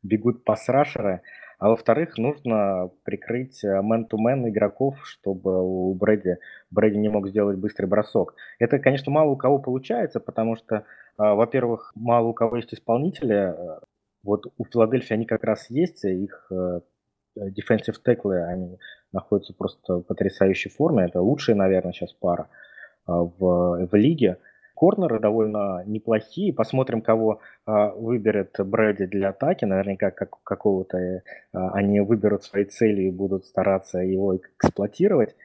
бегут 0.01 0.43
пасрашеры. 0.43 1.21
А 1.59 1.69
во-вторых, 1.69 2.17
нужно 2.19 2.91
прикрыть 3.03 3.63
мэн-то-мэн 3.63 4.49
игроков, 4.49 4.95
чтобы 5.03 5.63
у 5.63 5.93
Брэди, 5.95 6.37
Брэди 6.69 6.97
не 6.97 7.09
мог 7.09 7.27
сделать 7.29 7.57
быстрый 7.57 7.87
бросок. 7.87 8.35
Это, 8.59 8.77
конечно, 8.77 9.11
мало 9.11 9.31
у 9.31 9.37
кого 9.37 9.57
получается, 9.57 10.19
потому 10.19 10.55
что 10.55 10.85
во-первых, 11.17 11.91
мало 11.95 12.27
у 12.27 12.33
кого 12.33 12.57
есть 12.57 12.73
исполнители. 12.73 13.55
Вот 14.23 14.45
у 14.57 14.65
Филадельфии 14.65 15.13
они 15.13 15.25
как 15.25 15.43
раз 15.43 15.69
есть, 15.69 16.03
их 16.03 16.51
э, 16.51 16.81
defensive 17.37 17.95
теклы, 18.03 18.43
они 18.43 18.77
находятся 19.11 19.53
просто 19.53 19.97
в 19.97 20.01
потрясающей 20.01 20.69
форме. 20.69 21.05
Это 21.05 21.21
лучшая, 21.21 21.55
наверное, 21.55 21.93
сейчас 21.93 22.13
пара 22.13 22.49
а, 23.05 23.21
в, 23.21 23.87
в 23.87 23.95
лиге. 23.95 24.37
Корнеры 24.75 25.19
довольно 25.19 25.83
неплохие. 25.85 26.53
Посмотрим, 26.53 27.01
кого 27.01 27.39
а, 27.65 27.89
выберет 27.91 28.55
Брэди 28.59 29.05
для 29.05 29.29
атаки. 29.29 29.65
Наверняка 29.65 30.11
как, 30.11 30.41
какого-то 30.43 31.23
они 31.51 31.99
выберут 32.01 32.43
свои 32.43 32.65
цели 32.65 33.03
и 33.03 33.11
будут 33.11 33.45
стараться 33.45 33.99
его 33.99 34.35
эксплуатировать. 34.35 35.35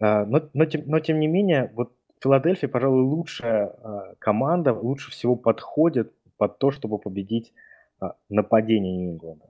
но, 0.00 0.50
но, 0.52 0.64
тем, 0.66 0.82
но 0.86 1.00
тем 1.00 1.18
не 1.18 1.28
менее, 1.28 1.70
вот 1.74 1.92
Филадельфия, 2.22 2.68
пожалуй, 2.68 3.02
лучшая 3.02 3.66
а, 3.66 4.14
команда, 4.18 4.72
лучше 4.72 5.10
всего 5.10 5.36
подходит 5.36 6.12
под 6.36 6.58
то, 6.58 6.70
чтобы 6.70 6.98
победить 6.98 7.52
а, 8.00 8.14
нападение 8.28 8.96
Нью-Ингланда. 8.96 9.46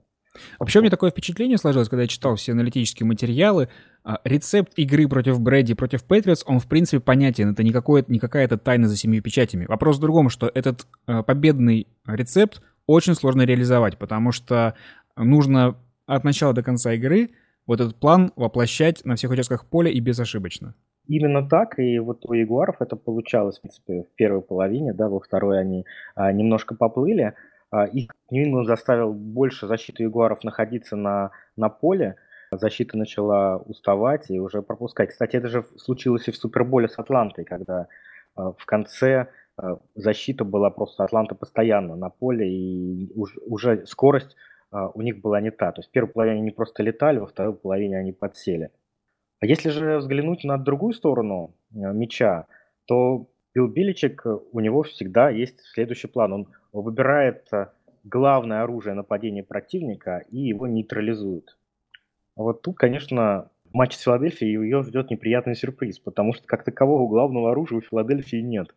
Вообще 0.59 0.79
у 0.79 0.81
меня 0.81 0.91
такое 0.91 1.11
впечатление 1.11 1.57
сложилось, 1.57 1.89
когда 1.89 2.03
я 2.03 2.07
читал 2.07 2.35
все 2.35 2.51
аналитические 2.51 3.07
материалы. 3.07 3.69
А, 4.03 4.19
рецепт 4.23 4.73
игры 4.75 5.07
против 5.07 5.39
Брэди, 5.39 5.73
против 5.73 6.03
Патриотс, 6.03 6.43
он 6.45 6.59
в 6.59 6.67
принципе 6.67 6.99
понятен. 6.99 7.51
Это 7.51 7.63
не, 7.63 7.71
какое, 7.71 8.05
не 8.07 8.19
какая-то 8.19 8.57
тайна 8.57 8.87
за 8.87 8.95
семью 8.95 9.23
печатями. 9.23 9.65
Вопрос 9.65 9.97
в 9.97 10.01
другом, 10.01 10.29
что 10.29 10.51
этот 10.53 10.85
а, 11.05 11.23
победный 11.23 11.87
рецепт 12.05 12.61
очень 12.85 13.15
сложно 13.15 13.43
реализовать, 13.43 13.97
потому 13.97 14.31
что 14.31 14.75
нужно 15.15 15.75
от 16.05 16.23
начала 16.23 16.53
до 16.53 16.63
конца 16.63 16.93
игры 16.93 17.31
вот 17.65 17.81
этот 17.81 17.99
план 17.99 18.31
воплощать 18.35 19.05
на 19.05 19.15
всех 19.15 19.31
участках 19.31 19.65
поля 19.65 19.91
и 19.91 19.99
безошибочно. 19.99 20.73
Именно 21.09 21.49
так, 21.49 21.79
и 21.79 21.97
вот 21.97 22.23
у 22.27 22.33
Ягуаров 22.33 22.75
это 22.81 22.95
получалось, 22.95 23.57
в 23.57 23.61
принципе, 23.61 24.03
в 24.03 24.15
первой 24.15 24.43
половине, 24.43 24.93
да, 24.93 25.09
во 25.09 25.19
второй 25.19 25.59
они 25.59 25.85
а, 26.13 26.31
немножко 26.31 26.75
поплыли, 26.75 27.33
а, 27.71 27.85
и 27.85 28.07
Нью-Ингланд 28.29 28.67
заставил 28.67 29.11
больше 29.11 29.65
защиты 29.65 30.03
Ягуаров 30.03 30.43
находиться 30.43 30.95
на, 30.95 31.31
на 31.57 31.69
поле, 31.69 32.17
защита 32.51 32.95
начала 32.95 33.57
уставать 33.57 34.29
и 34.29 34.39
уже 34.39 34.61
пропускать. 34.61 35.09
Кстати, 35.09 35.35
это 35.35 35.47
же 35.47 35.65
случилось 35.77 36.27
и 36.27 36.31
в 36.31 36.37
Суперболе 36.37 36.87
с 36.87 36.99
Атлантой, 36.99 37.43
когда 37.43 37.87
а, 38.35 38.51
в 38.51 38.65
конце 38.67 39.29
а, 39.57 39.79
защита 39.95 40.43
была 40.43 40.69
просто 40.69 41.05
Атланта 41.05 41.33
постоянно 41.33 41.95
на 41.95 42.09
поле, 42.11 42.47
и 42.47 43.11
уже, 43.15 43.39
уже 43.47 43.87
скорость 43.87 44.35
у 44.71 45.01
них 45.01 45.19
была 45.21 45.41
не 45.41 45.49
та. 45.49 45.71
То 45.71 45.79
есть 45.79 45.89
в 45.89 45.91
первой 45.91 46.09
половине 46.09 46.41
они 46.41 46.51
просто 46.51 46.83
летали, 46.83 47.17
во 47.17 47.25
второй 47.25 47.55
половине 47.55 47.97
они 47.97 48.11
подсели. 48.11 48.69
А 49.39 49.45
если 49.45 49.69
же 49.69 49.97
взглянуть 49.97 50.43
на 50.43 50.57
другую 50.57 50.93
сторону 50.93 51.53
мяча, 51.71 52.47
то 52.85 53.27
Билл 53.53 53.67
Биличек, 53.67 54.25
у 54.25 54.59
него 54.59 54.83
всегда 54.83 55.29
есть 55.29 55.61
следующий 55.73 56.07
план. 56.07 56.33
Он 56.33 56.47
выбирает 56.71 57.47
э, 57.51 57.67
главное 58.03 58.61
оружие 58.61 58.93
нападения 58.93 59.43
противника 59.43 60.23
и 60.29 60.37
его 60.37 60.67
нейтрализует. 60.67 61.57
Вот 62.35 62.61
тут, 62.61 62.77
конечно, 62.77 63.49
в 63.65 63.73
матче 63.73 63.97
с 63.97 64.01
Филадельфией 64.01 64.61
ее 64.61 64.83
ждет 64.83 65.09
неприятный 65.09 65.55
сюрприз, 65.55 65.99
потому 65.99 66.33
что 66.33 66.45
как 66.47 66.63
такового 66.63 67.07
главного 67.07 67.51
оружия 67.51 67.79
у 67.79 67.81
Филадельфии 67.81 68.37
нет. 68.37 68.73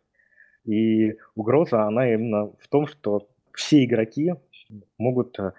И 0.65 1.17
угроза, 1.35 1.83
она 1.83 2.11
именно 2.11 2.47
в 2.59 2.67
том, 2.69 2.87
что 2.87 3.27
все 3.53 3.83
игроки 3.83 4.33
могут 4.97 5.37
э, 5.39 5.53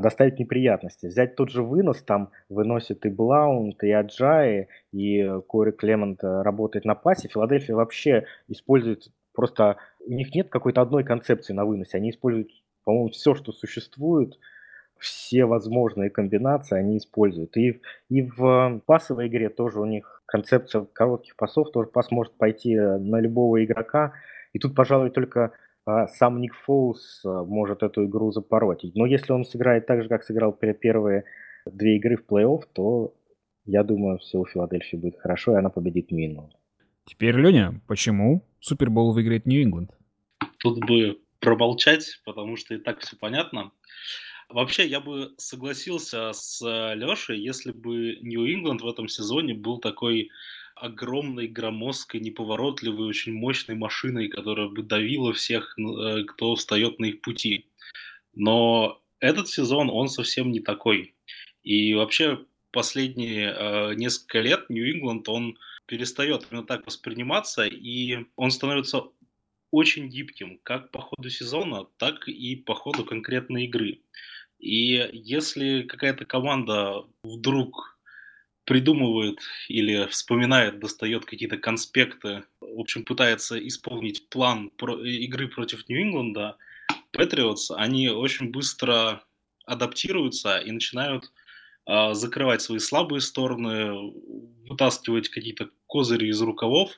доставить 0.00 0.38
неприятности. 0.38 1.06
Взять 1.06 1.34
тот 1.34 1.50
же 1.50 1.62
вынос, 1.62 2.02
там 2.02 2.30
выносит 2.48 3.06
и 3.06 3.10
Блаунт, 3.10 3.82
и 3.82 3.90
Аджай, 3.90 4.68
и 4.92 5.28
Кори 5.46 5.72
Клемент 5.72 6.22
э, 6.22 6.42
работает 6.42 6.84
на 6.84 6.94
пасе. 6.94 7.28
Филадельфия 7.28 7.74
вообще 7.74 8.26
использует 8.48 9.08
просто 9.38 9.76
у 10.00 10.12
них 10.12 10.34
нет 10.34 10.48
какой-то 10.48 10.80
одной 10.80 11.04
концепции 11.04 11.52
на 11.52 11.64
выносе. 11.64 11.96
Они 11.96 12.10
используют, 12.10 12.50
по-моему, 12.82 13.10
все, 13.10 13.36
что 13.36 13.52
существует, 13.52 14.36
все 14.98 15.44
возможные 15.44 16.10
комбинации 16.10 16.76
они 16.76 16.98
используют. 16.98 17.56
И, 17.56 17.80
и 18.08 18.22
в 18.22 18.82
пасовой 18.84 19.28
игре 19.28 19.48
тоже 19.48 19.80
у 19.80 19.84
них 19.84 20.22
концепция 20.26 20.86
коротких 20.92 21.36
пасов, 21.36 21.70
тоже 21.70 21.88
пас 21.88 22.10
может 22.10 22.36
пойти 22.36 22.74
на 22.74 23.20
любого 23.20 23.64
игрока. 23.64 24.12
И 24.52 24.58
тут, 24.58 24.74
пожалуй, 24.74 25.10
только 25.10 25.52
сам 26.08 26.40
Ник 26.40 26.54
Фоус 26.54 27.22
а, 27.24 27.44
может 27.44 27.82
эту 27.82 28.06
игру 28.06 28.32
запороть. 28.32 28.84
Но 28.94 29.06
если 29.06 29.32
он 29.32 29.44
сыграет 29.44 29.86
так 29.86 30.02
же, 30.02 30.08
как 30.08 30.22
сыграл 30.22 30.52
первые 30.52 31.24
две 31.66 31.96
игры 31.96 32.16
в 32.16 32.24
плей-офф, 32.30 32.62
то 32.72 33.14
я 33.64 33.82
думаю, 33.82 34.18
все 34.18 34.38
у 34.38 34.46
Филадельфии 34.46 34.96
будет 34.96 35.18
хорошо, 35.18 35.52
и 35.52 35.58
она 35.58 35.68
победит 35.68 36.10
Мину. 36.10 36.50
Теперь, 37.04 37.36
Леня, 37.36 37.80
почему 37.86 38.42
Супербол 38.60 39.12
выиграет 39.12 39.46
Нью-Ингланд? 39.46 39.90
Тут 40.58 40.78
бы 40.86 41.18
промолчать, 41.40 42.20
потому 42.24 42.56
что 42.56 42.74
и 42.74 42.78
так 42.78 43.00
все 43.00 43.16
понятно. 43.16 43.72
Вообще, 44.48 44.86
я 44.86 45.00
бы 45.00 45.32
согласился 45.36 46.32
с 46.32 46.60
Лешей, 46.94 47.38
если 47.38 47.72
бы 47.72 48.16
Нью-Ингланд 48.22 48.80
в 48.80 48.88
этом 48.88 49.08
сезоне 49.08 49.54
был 49.54 49.78
такой 49.78 50.30
огромной, 50.80 51.48
громоздкой, 51.48 52.20
неповоротливой, 52.20 53.06
очень 53.06 53.32
мощной 53.32 53.76
машиной, 53.76 54.28
которая 54.28 54.68
бы 54.68 54.82
давила 54.82 55.32
всех, 55.32 55.76
э, 55.78 56.24
кто 56.24 56.54
встает 56.54 56.98
на 56.98 57.06
их 57.06 57.20
пути. 57.20 57.66
Но 58.34 59.02
этот 59.20 59.48
сезон, 59.48 59.90
он 59.90 60.08
совсем 60.08 60.52
не 60.52 60.60
такой. 60.60 61.14
И 61.62 61.94
вообще 61.94 62.44
последние 62.70 63.52
э, 63.52 63.94
несколько 63.94 64.40
лет 64.40 64.70
Нью-Ингланд, 64.70 65.28
он 65.28 65.58
перестает 65.86 66.46
именно 66.50 66.66
так 66.66 66.86
восприниматься, 66.86 67.66
и 67.66 68.26
он 68.36 68.50
становится 68.50 69.04
очень 69.70 70.08
гибким, 70.08 70.60
как 70.62 70.90
по 70.90 71.00
ходу 71.00 71.30
сезона, 71.30 71.86
так 71.96 72.28
и 72.28 72.56
по 72.56 72.74
ходу 72.74 73.04
конкретной 73.04 73.64
игры. 73.64 74.00
И 74.58 75.08
если 75.12 75.82
какая-то 75.82 76.24
команда 76.24 77.04
вдруг 77.22 77.97
придумывает 78.68 79.38
или 79.68 80.06
вспоминает, 80.08 80.78
достает 80.78 81.24
какие-то 81.24 81.56
конспекты, 81.56 82.44
в 82.60 82.78
общем, 82.78 83.02
пытается 83.02 83.58
исполнить 83.66 84.28
план 84.28 84.70
про 84.76 85.02
игры 85.02 85.48
против 85.48 85.88
Нью-Ингланда, 85.88 86.58
Патриотс, 87.12 87.70
они 87.70 88.10
очень 88.10 88.50
быстро 88.50 89.24
адаптируются 89.64 90.58
и 90.58 90.70
начинают 90.70 91.32
э, 91.86 92.12
закрывать 92.12 92.60
свои 92.60 92.78
слабые 92.78 93.22
стороны, 93.22 94.12
вытаскивать 94.68 95.30
какие-то 95.30 95.70
козыри 95.86 96.28
из 96.28 96.42
рукавов, 96.42 96.90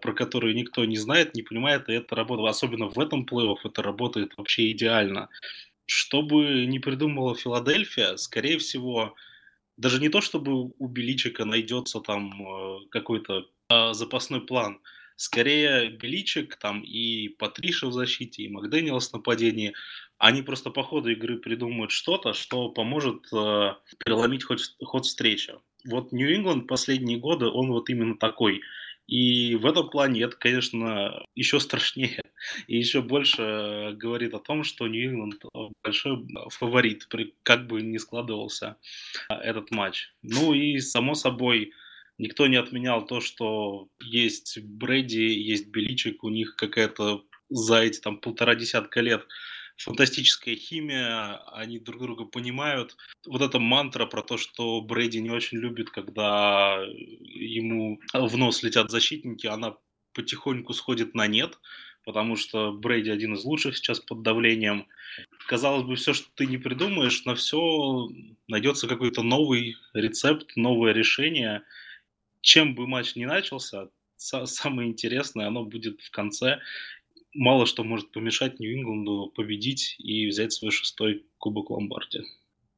про 0.00 0.12
которые 0.12 0.54
никто 0.54 0.84
не 0.84 0.98
знает, 0.98 1.34
не 1.34 1.42
понимает, 1.42 1.88
и 1.88 1.94
это 1.94 2.14
работает, 2.14 2.48
особенно 2.48 2.86
в 2.86 3.00
этом 3.00 3.24
плей-офф, 3.24 3.58
это 3.64 3.82
работает 3.82 4.34
вообще 4.36 4.70
идеально. 4.70 5.30
Что 5.84 6.22
бы 6.22 6.64
ни 6.66 6.78
придумала 6.78 7.34
Филадельфия, 7.34 8.16
скорее 8.18 8.58
всего, 8.58 9.16
даже 9.78 10.00
не 10.00 10.08
то, 10.08 10.20
чтобы 10.20 10.72
у 10.78 10.86
Беличика 10.88 11.44
найдется 11.44 12.00
там 12.00 12.32
э, 12.42 12.78
какой-то 12.90 13.46
э, 13.70 13.92
запасной 13.94 14.42
план, 14.42 14.80
скорее 15.16 15.88
Беличик 15.90 16.56
там 16.56 16.82
и 16.82 17.28
Патриша 17.28 17.86
в 17.86 17.92
защите, 17.92 18.42
и 18.42 18.48
Макдэниелс 18.48 19.08
в 19.08 19.12
нападении, 19.14 19.72
они 20.18 20.42
просто 20.42 20.70
по 20.70 20.82
ходу 20.82 21.10
игры 21.10 21.38
придумают 21.38 21.92
что-то, 21.92 22.34
что 22.34 22.68
поможет 22.68 23.26
э, 23.32 23.74
переломить 24.04 24.44
ход, 24.44 24.58
ход 24.82 25.06
встречи. 25.06 25.54
Вот 25.84 26.12
Нью-Ингланд 26.12 26.66
последние 26.66 27.18
годы, 27.18 27.46
он 27.46 27.70
вот 27.70 27.88
именно 27.88 28.16
такой– 28.16 28.60
и 29.08 29.56
в 29.56 29.64
этом 29.64 29.88
плане 29.88 30.22
это, 30.22 30.36
конечно, 30.36 31.24
еще 31.34 31.60
страшнее 31.60 32.22
и 32.66 32.76
еще 32.76 33.00
больше 33.00 33.94
говорит 33.96 34.34
о 34.34 34.38
том, 34.38 34.64
что 34.64 34.86
Нью-Ингланд 34.86 35.42
большой 35.82 36.28
фаворит, 36.50 37.08
как 37.42 37.66
бы 37.66 37.80
ни 37.80 37.96
складывался 37.96 38.76
этот 39.30 39.70
матч. 39.70 40.12
Ну 40.22 40.52
и, 40.52 40.78
само 40.80 41.14
собой, 41.14 41.72
никто 42.18 42.46
не 42.48 42.56
отменял 42.56 43.06
то, 43.06 43.20
что 43.20 43.88
есть 43.98 44.58
Брэди, 44.62 45.16
есть 45.16 45.68
Беличик, 45.68 46.22
у 46.22 46.28
них 46.28 46.54
какая-то 46.56 47.24
за 47.48 47.80
эти 47.80 48.00
там 48.00 48.18
полтора 48.18 48.54
десятка 48.54 49.00
лет 49.00 49.26
фантастическая 49.78 50.56
химия, 50.56 51.36
они 51.52 51.78
друг 51.78 52.02
друга 52.02 52.24
понимают. 52.24 52.96
Вот 53.26 53.40
эта 53.40 53.58
мантра 53.58 54.06
про 54.06 54.22
то, 54.22 54.36
что 54.36 54.80
Брэди 54.80 55.18
не 55.18 55.30
очень 55.30 55.58
любит, 55.58 55.90
когда 55.90 56.82
ему 57.20 58.00
в 58.12 58.36
нос 58.36 58.62
летят 58.62 58.90
защитники, 58.90 59.46
она 59.46 59.76
потихоньку 60.14 60.74
сходит 60.74 61.14
на 61.14 61.28
нет, 61.28 61.58
потому 62.04 62.34
что 62.36 62.72
Брэди 62.72 63.10
один 63.10 63.34
из 63.34 63.44
лучших 63.44 63.76
сейчас 63.76 64.00
под 64.00 64.22
давлением. 64.22 64.88
Казалось 65.46 65.84
бы, 65.84 65.94
все, 65.94 66.12
что 66.12 66.28
ты 66.34 66.46
не 66.46 66.58
придумаешь, 66.58 67.24
на 67.24 67.36
все 67.36 68.08
найдется 68.48 68.88
какой-то 68.88 69.22
новый 69.22 69.76
рецепт, 69.94 70.56
новое 70.56 70.92
решение. 70.92 71.62
Чем 72.40 72.74
бы 72.74 72.86
матч 72.86 73.14
ни 73.14 73.26
начался, 73.26 73.90
самое 74.16 74.88
интересное, 74.88 75.46
оно 75.46 75.64
будет 75.64 76.00
в 76.00 76.10
конце 76.10 76.60
мало 77.34 77.66
что 77.66 77.84
может 77.84 78.12
помешать 78.12 78.60
Нью-Ингланду 78.60 79.32
победить 79.34 79.96
и 79.98 80.26
взять 80.28 80.52
свой 80.52 80.70
шестой 80.70 81.24
кубок 81.38 81.70
Ломбарди. 81.70 82.20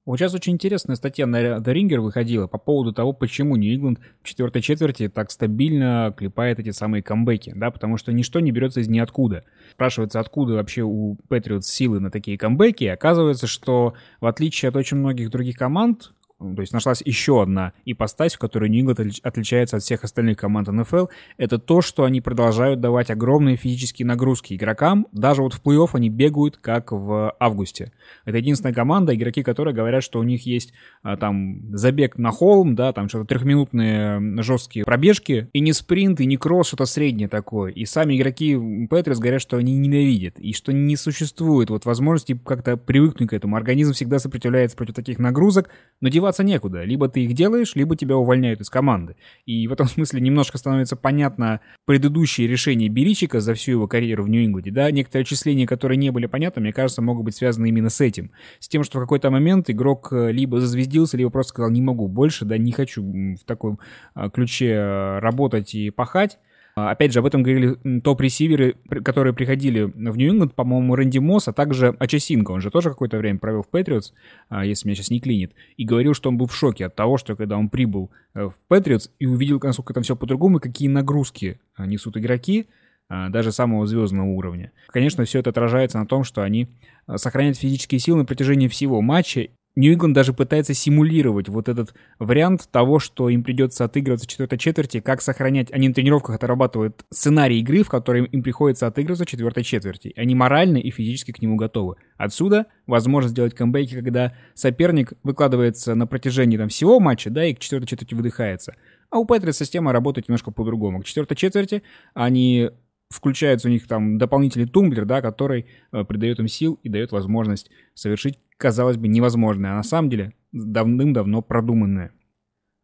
Вот 0.07 0.19
сейчас 0.19 0.35
очень 0.35 0.55
интересная 0.55 0.97
статья 0.97 1.27
на 1.27 1.59
The 1.59 1.75
Ringer 1.75 2.01
выходила 2.01 2.47
по 2.47 2.59
поводу 2.59 2.93
того, 2.93 3.13
почему 3.13 3.57
Нью-Ингланд 3.57 4.01
в 4.23 4.27
четвертой 4.27 4.63
четверти 4.63 5.09
так 5.09 5.31
стабильно 5.31 6.15
клепает 6.17 6.59
эти 6.59 6.71
самые 6.71 7.03
камбэки, 7.03 7.53
да, 7.55 7.71
потому 7.71 7.99
что 7.99 8.11
ничто 8.13 8.41
не 8.41 8.51
берется 8.51 8.81
из 8.81 8.89
ниоткуда. 8.89 9.45
Спрашивается, 9.73 10.19
откуда 10.19 10.55
вообще 10.55 10.83
у 10.83 11.17
Патриотс 11.29 11.69
силы 11.69 12.01
на 12.01 12.11
такие 12.11 12.39
камбэки, 12.39 12.85
и 12.85 12.89
оказывается, 12.89 13.47
что 13.47 13.95
в 14.21 14.27
отличие 14.27 14.71
от 14.71 14.77
очень 14.77 14.97
многих 14.97 15.31
других 15.31 15.57
команд, 15.57 16.13
то 16.41 16.61
есть 16.61 16.73
нашлась 16.73 17.03
еще 17.05 17.43
одна 17.43 17.75
ипостась, 17.85 18.35
в 18.35 18.39
которой 18.39 18.71
Нью-Ингланд 18.71 19.21
отличается 19.23 19.77
от 19.77 19.83
всех 19.83 20.05
остальных 20.05 20.39
команд 20.39 20.69
НФЛ, 20.69 21.07
это 21.37 21.59
то, 21.59 21.83
что 21.83 22.05
они 22.05 22.21
продолжают 22.23 22.81
давать 22.81 23.11
огромные 23.11 23.57
физические 23.57 24.07
нагрузки 24.07 24.55
игрокам. 24.55 25.07
Даже 25.13 25.43
вот 25.43 25.53
в 25.53 25.63
плей-офф 25.63 25.91
они 25.93 26.09
бегают, 26.09 26.57
как 26.57 26.93
в 26.93 27.35
августе. 27.39 27.93
Это 28.25 28.39
единственная 28.39 28.75
команда, 28.75 29.15
игроки 29.15 29.43
которые 29.43 29.75
говорят, 29.75 30.03
что 30.03 30.19
у 30.19 30.23
них 30.23 30.47
есть 30.47 30.73
а, 31.03 31.17
там 31.17 31.77
забег 31.77 32.17
на 32.17 32.31
холм, 32.31 32.75
да, 32.75 32.93
там 32.93 33.09
что-то 33.09 33.27
трехминутные 33.27 34.43
жесткие 34.43 34.85
пробежки, 34.85 35.49
и 35.53 35.61
не 35.61 35.73
спринт, 35.73 36.21
и 36.21 36.27
не 36.27 36.39
кросс, 36.39 36.69
что-то 36.69 36.87
среднее 36.87 37.29
такое. 37.29 37.73
И 37.73 37.85
сами 37.85 38.17
игроки 38.17 38.59
Патриотс 38.89 39.21
говорят, 39.21 39.43
что 39.43 39.59
они 39.59 39.77
ненавидят, 39.77 40.39
и 40.39 40.55
что 40.55 40.73
не 40.73 40.97
существует 40.97 41.69
вот 41.69 41.85
возможности 41.85 42.39
как-то 42.45 42.77
привыкнуть 42.77 43.31
к 43.31 43.33
этому. 43.35 43.57
Организм 43.57 43.93
всегда 43.93 44.19
сопротивляется 44.19 44.77
против 44.77 44.95
таких 44.95 45.19
нагрузок, 45.19 45.69
но 46.01 46.09
деваться 46.09 46.30
некуда. 46.39 46.85
Либо 46.85 47.09
ты 47.09 47.25
их 47.25 47.35
делаешь, 47.35 47.75
либо 47.75 47.97
тебя 47.97 48.17
увольняют 48.17 48.61
из 48.61 48.71
команды. 48.71 49.17
И 49.47 49.67
в 49.67 49.73
этом 49.73 49.87
смысле 49.89 50.21
немножко 50.21 50.59
становится 50.59 50.97
понятно 50.97 51.61
предыдущие 51.87 52.47
решения 52.47 52.89
Беричика 52.89 53.41
за 53.41 53.55
всю 53.55 53.73
его 53.73 53.89
карьеру 53.89 54.25
в 54.25 54.29
Нью-Ингланде. 54.29 54.71
Да, 54.71 54.91
некоторые 54.91 55.25
числения, 55.25 55.67
которые 55.67 55.99
не 55.99 56.11
были 56.11 56.27
понятны, 56.27 56.63
мне 56.63 56.73
кажется, 56.73 57.03
могут 57.03 57.25
быть 57.25 57.37
связаны 57.37 57.69
именно 57.69 57.91
с 57.91 58.01
этим. 58.01 58.31
С 58.59 58.69
тем, 58.69 58.85
что 58.85 58.99
в 58.99 59.03
какой-то 59.03 59.31
момент 59.31 59.69
игрок 59.71 60.13
э, 60.13 60.33
либо 60.33 60.61
зазвездился, 60.61 61.17
либо 61.17 61.31
просто 61.31 61.51
сказал, 61.51 61.71
не 61.71 61.83
могу 61.83 62.09
больше, 62.09 62.45
да, 62.45 62.59
не 62.59 62.73
хочу 62.73 63.03
в 63.03 63.45
таком 63.45 63.79
а, 64.15 64.31
ключе 64.31 64.71
э, 64.71 65.19
работать 65.19 65.75
и 65.75 65.91
пахать. 65.91 66.39
А, 66.77 66.91
опять 66.91 67.13
же, 67.13 67.19
об 67.19 67.27
этом 67.27 67.43
говорили 67.43 67.77
топ-ресиверы, 68.01 68.77
которые 69.05 69.33
приходили 69.33 69.83
в 69.83 70.17
Нью-Ингланд, 70.17 70.55
по-моему, 70.55 70.95
Рэнди 70.95 71.19
Мосс, 71.19 71.49
а 71.49 71.53
также 71.53 71.89
Ачасинко, 71.99 72.53
он 72.53 72.61
же 72.61 72.71
тоже 72.71 72.91
какое-то 72.91 73.19
время 73.19 73.39
провел 73.39 73.63
в 73.63 73.69
Патриотс, 73.69 74.13
а, 74.49 74.65
если 74.65 74.87
меня 74.87 74.97
сейчас 74.97 75.11
не 75.11 75.21
клинит, 75.21 75.53
и 75.77 75.85
говорил, 75.85 76.15
что 76.15 76.29
он 76.29 76.39
был 76.39 76.47
в 76.47 76.55
шоке 76.55 76.87
от 76.87 76.95
того, 76.95 77.19
что 77.19 77.37
когда 77.37 77.57
он 77.57 77.69
прибыл 77.69 78.11
э, 78.35 78.45
в 78.45 78.55
Патриотс 78.69 79.11
и 79.19 79.27
увидел, 79.27 79.61
насколько 79.63 79.95
там 79.95 80.03
все 80.03 80.17
по-другому, 80.17 80.61
какие 80.61 80.89
нагрузки 80.89 81.61
а, 81.75 81.87
несут 81.87 82.17
игроки, 82.17 82.67
даже 83.09 83.51
самого 83.51 83.89
звездного 83.89 84.29
уровня. 84.29 84.71
Конечно, 84.87 85.25
все 85.25 85.41
это 85.41 85.51
отражается 85.51 85.99
на 85.99 86.07
том, 86.07 86.23
что 86.23 86.43
они 86.43 86.69
сохраняют 87.17 87.59
физические 87.59 87.99
силы 87.99 88.19
на 88.19 88.25
протяжении 88.25 88.69
всего 88.69 89.01
матча, 89.01 89.49
Нью-Ингланд 89.77 90.15
даже 90.15 90.33
пытается 90.33 90.75
симулировать 90.75 91.49
вот 91.49 91.69
этот 91.69 91.95
вариант 92.19 92.69
того, 92.71 92.99
что 92.99 93.29
им 93.29 93.45
придется 93.45 93.85
отыгрываться 93.85 94.27
в 94.27 94.31
четвертой 94.31 94.59
четверти, 94.59 95.01
как 95.01 95.23
сохранять... 95.23 95.73
Они 95.73 95.89
на 95.89 95.95
тренировках 95.95 96.35
отрабатывают 96.37 97.05
сценарий 97.11 97.61
игры, 97.61 97.85
в 97.85 97.89
котором 97.89 98.25
им 98.25 98.43
приходится 98.43 98.89
отыгрываться 98.89 99.25
в 99.25 99.29
четвертой 99.29 99.63
четверти. 99.63 100.13
Они 100.17 100.35
морально 100.35 100.79
и 100.79 100.91
физически 100.91 101.31
к 101.31 101.41
нему 101.41 101.57
готовы. 101.57 101.97
Отсюда 102.17 102.67
возможность 102.87 103.33
сделать 103.33 103.55
камбэки, 103.55 103.95
когда 103.95 104.35
соперник 104.55 105.13
выкладывается 105.23 105.95
на 105.95 106.07
протяжении 106.07 106.57
там, 106.57 106.69
всего 106.69 106.99
матча, 106.99 107.31
да, 107.31 107.45
и 107.45 107.55
к 107.55 107.61
четвертой 107.61 107.89
четверти 107.89 108.15
выдыхается. 108.15 108.75
А 109.11 109.19
у 109.19 109.25
Патриот 109.25 109.55
система 109.55 109.93
работает 109.93 110.29
немножко 110.29 110.51
по-другому. 110.51 111.01
К 111.01 111.05
четвертой 111.05 111.37
четверти 111.37 111.83
они 112.15 112.71
включается 113.11 113.69
у 113.69 113.71
них 113.71 113.87
там 113.87 114.19
дополнительный 114.19 114.69
тумблер, 114.69 115.05
да, 115.05 115.21
который 115.21 115.67
э, 115.93 116.05
придает 116.05 116.39
им 116.39 116.49
сил 116.49 116.79
и 116.83 116.89
дает 116.89 117.13
возможность 117.13 117.71
совершить, 117.95 118.39
казалось 118.57 118.97
бы, 118.97 119.09
невозможное, 119.09 119.73
а 119.73 119.77
на 119.77 119.83
самом 119.83 120.11
деле 120.11 120.33
давным-давно 120.53 121.43
продуманное. 121.43 122.13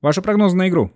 Ваши 0.02 0.22
прогнозы 0.22 0.56
на 0.56 0.68
игру? 0.68 0.92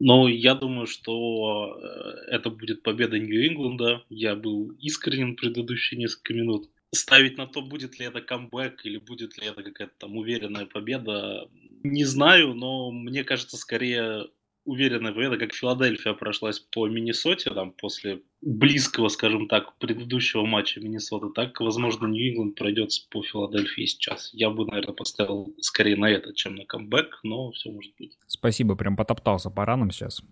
Ну, 0.00 0.26
я 0.26 0.54
думаю, 0.54 0.86
что 0.86 1.78
э, 1.78 2.34
это 2.34 2.50
будет 2.50 2.82
победа 2.82 3.18
Нью-Ингланда. 3.18 4.02
Я 4.08 4.34
был 4.34 4.70
искренен 4.80 5.36
предыдущие 5.36 5.98
несколько 5.98 6.34
минут. 6.34 6.68
Ставить 6.92 7.38
на 7.38 7.46
то, 7.46 7.62
будет 7.62 7.98
ли 7.98 8.06
это 8.06 8.20
камбэк 8.20 8.84
или 8.84 8.98
будет 8.98 9.38
ли 9.38 9.48
это 9.48 9.62
какая-то 9.62 9.94
там 9.98 10.16
уверенная 10.16 10.66
победа, 10.66 11.48
не 11.82 12.04
знаю, 12.04 12.54
но 12.54 12.90
мне 12.90 13.24
кажется, 13.24 13.56
скорее 13.56 14.28
уверенная 14.64 15.12
победа, 15.12 15.36
как 15.36 15.52
Филадельфия 15.52 16.14
прошлась 16.14 16.58
по 16.58 16.88
Миннесоте, 16.88 17.50
там, 17.50 17.72
после 17.72 18.22
близкого, 18.40 19.08
скажем 19.08 19.48
так, 19.48 19.76
предыдущего 19.78 20.44
матча 20.44 20.80
Миннесоты, 20.80 21.28
так, 21.34 21.60
возможно, 21.60 22.06
Нью-Ингланд 22.06 22.54
пройдется 22.54 23.06
по 23.10 23.22
Филадельфии 23.22 23.84
сейчас. 23.84 24.30
Я 24.32 24.50
бы, 24.50 24.66
наверное, 24.66 24.94
поставил 24.94 25.54
скорее 25.60 25.96
на 25.96 26.10
это, 26.10 26.34
чем 26.34 26.56
на 26.56 26.64
камбэк, 26.64 27.20
но 27.22 27.50
все 27.52 27.70
может 27.70 27.92
быть. 27.98 28.16
Спасибо, 28.26 28.74
прям 28.74 28.96
потоптался 28.96 29.50
по 29.50 29.64
ранам 29.64 29.90
сейчас. 29.90 30.22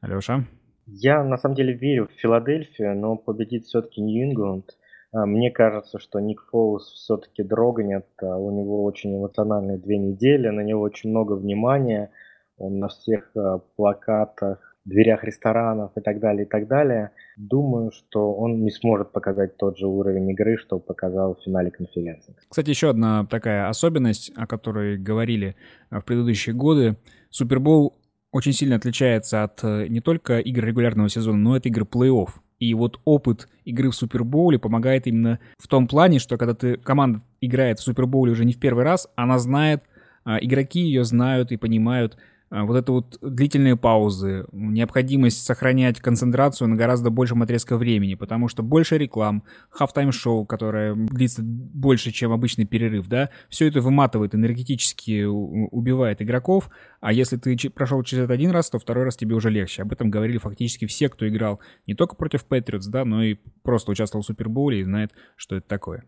Алеша? 0.00 0.44
Я, 0.86 1.24
на 1.24 1.38
самом 1.38 1.54
деле, 1.54 1.72
верю 1.72 2.08
в 2.08 2.20
Филадельфию, 2.20 2.96
но 2.96 3.16
победит 3.16 3.64
все-таки 3.64 4.02
Нью-Ингланд. 4.02 4.76
А, 5.12 5.24
мне 5.24 5.50
кажется, 5.50 5.98
что 5.98 6.20
Ник 6.20 6.44
Фоус 6.50 6.92
все-таки 6.92 7.42
дрогнет. 7.42 8.06
А, 8.20 8.36
у 8.36 8.50
него 8.50 8.84
очень 8.84 9.16
эмоциональные 9.16 9.78
две 9.78 9.96
недели, 9.96 10.48
на 10.48 10.60
него 10.60 10.82
очень 10.82 11.08
много 11.08 11.32
внимания– 11.32 12.10
он 12.56 12.78
на 12.78 12.88
всех 12.88 13.30
э, 13.36 13.58
плакатах, 13.76 14.74
дверях 14.84 15.24
ресторанов 15.24 15.92
и 15.96 16.00
так 16.00 16.20
далее, 16.20 16.44
и 16.44 16.48
так 16.48 16.68
далее. 16.68 17.10
Думаю, 17.36 17.90
что 17.90 18.34
он 18.34 18.62
не 18.62 18.70
сможет 18.70 19.12
показать 19.12 19.56
тот 19.56 19.78
же 19.78 19.86
уровень 19.86 20.30
игры, 20.30 20.56
что 20.58 20.78
показал 20.78 21.34
в 21.34 21.42
финале 21.42 21.70
конференции. 21.70 22.36
Кстати, 22.48 22.70
еще 22.70 22.90
одна 22.90 23.24
такая 23.26 23.68
особенность, 23.68 24.30
о 24.36 24.46
которой 24.46 24.98
говорили 24.98 25.56
э, 25.90 25.98
в 25.98 26.04
предыдущие 26.04 26.54
годы. 26.54 26.96
Супербол 27.30 27.96
очень 28.30 28.52
сильно 28.52 28.76
отличается 28.76 29.42
от 29.42 29.62
э, 29.62 29.86
не 29.88 30.00
только 30.00 30.38
игр 30.38 30.64
регулярного 30.64 31.08
сезона, 31.08 31.38
но 31.38 31.54
от 31.54 31.66
игр 31.66 31.82
плей-офф. 31.82 32.28
И 32.60 32.72
вот 32.74 33.00
опыт 33.04 33.48
игры 33.64 33.90
в 33.90 33.96
Супербоуле 33.96 34.58
помогает 34.58 35.06
именно 35.06 35.40
в 35.58 35.66
том 35.66 35.88
плане, 35.88 36.18
что 36.18 36.38
когда 36.38 36.54
ты, 36.54 36.76
команда 36.76 37.20
играет 37.40 37.78
в 37.78 37.82
Супербоуле 37.82 38.32
уже 38.32 38.44
не 38.44 38.52
в 38.52 38.60
первый 38.60 38.84
раз, 38.84 39.08
она 39.16 39.38
знает, 39.38 39.82
игроки 40.24 40.80
ее 40.80 41.04
знают 41.04 41.50
и 41.50 41.56
понимают, 41.56 42.16
а, 42.16 42.33
вот 42.50 42.76
это 42.76 42.92
вот 42.92 43.18
длительные 43.20 43.76
паузы, 43.76 44.46
необходимость 44.52 45.44
сохранять 45.44 46.00
концентрацию 46.00 46.68
на 46.68 46.76
гораздо 46.76 47.10
большем 47.10 47.42
отрезке 47.42 47.74
времени, 47.74 48.14
потому 48.14 48.48
что 48.48 48.62
больше 48.62 48.98
реклам, 48.98 49.42
хафтайм 49.70 50.12
шоу, 50.12 50.46
которое 50.46 50.94
длится 50.94 51.42
больше, 51.42 52.12
чем 52.12 52.32
обычный 52.32 52.64
перерыв, 52.64 53.08
да, 53.08 53.30
все 53.48 53.66
это 53.66 53.80
выматывает 53.80 54.34
энергетически, 54.34 55.24
убивает 55.24 56.22
игроков, 56.22 56.70
а 57.00 57.12
если 57.12 57.36
ты 57.36 57.56
прошел 57.70 58.02
через 58.02 58.24
это 58.24 58.34
один 58.34 58.50
раз, 58.50 58.70
то 58.70 58.78
второй 58.78 59.04
раз 59.04 59.16
тебе 59.16 59.34
уже 59.34 59.50
легче. 59.50 59.82
Об 59.82 59.92
этом 59.92 60.10
говорили 60.10 60.38
фактически 60.38 60.86
все, 60.86 61.08
кто 61.08 61.28
играл 61.28 61.60
не 61.86 61.94
только 61.94 62.14
против 62.14 62.44
Патриотс, 62.44 62.86
да, 62.86 63.04
но 63.04 63.22
и 63.22 63.36
просто 63.62 63.90
участвовал 63.90 64.22
в 64.22 64.26
Супербоуле 64.26 64.80
и 64.80 64.84
знает, 64.84 65.12
что 65.36 65.56
это 65.56 65.66
такое. 65.66 66.04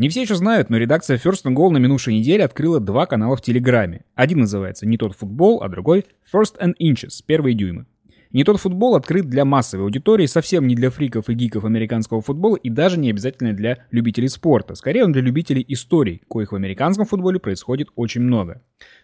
Не 0.00 0.08
все 0.08 0.22
еще 0.22 0.34
знают, 0.34 0.70
но 0.70 0.78
редакция 0.78 1.18
First 1.18 1.44
and 1.44 1.54
Goal 1.54 1.68
на 1.68 1.76
минувшей 1.76 2.14
неделе 2.14 2.42
открыла 2.42 2.80
два 2.80 3.04
канала 3.04 3.36
в 3.36 3.42
Телеграме. 3.42 4.06
Один 4.14 4.38
называется 4.40 4.86
«Не 4.86 4.96
тот 4.96 5.14
футбол», 5.14 5.62
а 5.62 5.68
другой 5.68 6.06
«First 6.32 6.58
and 6.58 6.72
Inches»— 6.80 7.22
первые 7.26 7.54
дюймы. 7.54 7.84
Не 8.32 8.44
тот 8.44 8.60
футбол 8.60 8.94
открыт 8.94 9.28
для 9.28 9.44
массовой 9.44 9.86
аудитории, 9.86 10.26
совсем 10.26 10.68
не 10.68 10.76
для 10.76 10.90
фриков 10.90 11.28
и 11.28 11.34
гиков 11.34 11.64
американского 11.64 12.22
футбола 12.22 12.54
и 12.54 12.70
даже 12.70 12.96
не 12.96 13.10
обязательно 13.10 13.52
для 13.54 13.78
любителей 13.90 14.28
спорта. 14.28 14.76
Скорее 14.76 15.04
он 15.04 15.10
для 15.10 15.20
любителей 15.20 15.64
историй, 15.66 16.22
коих 16.30 16.52
в 16.52 16.54
американском 16.54 17.06
футболе 17.06 17.40
происходит 17.40 17.88
очень 17.96 18.20
много. 18.20 18.62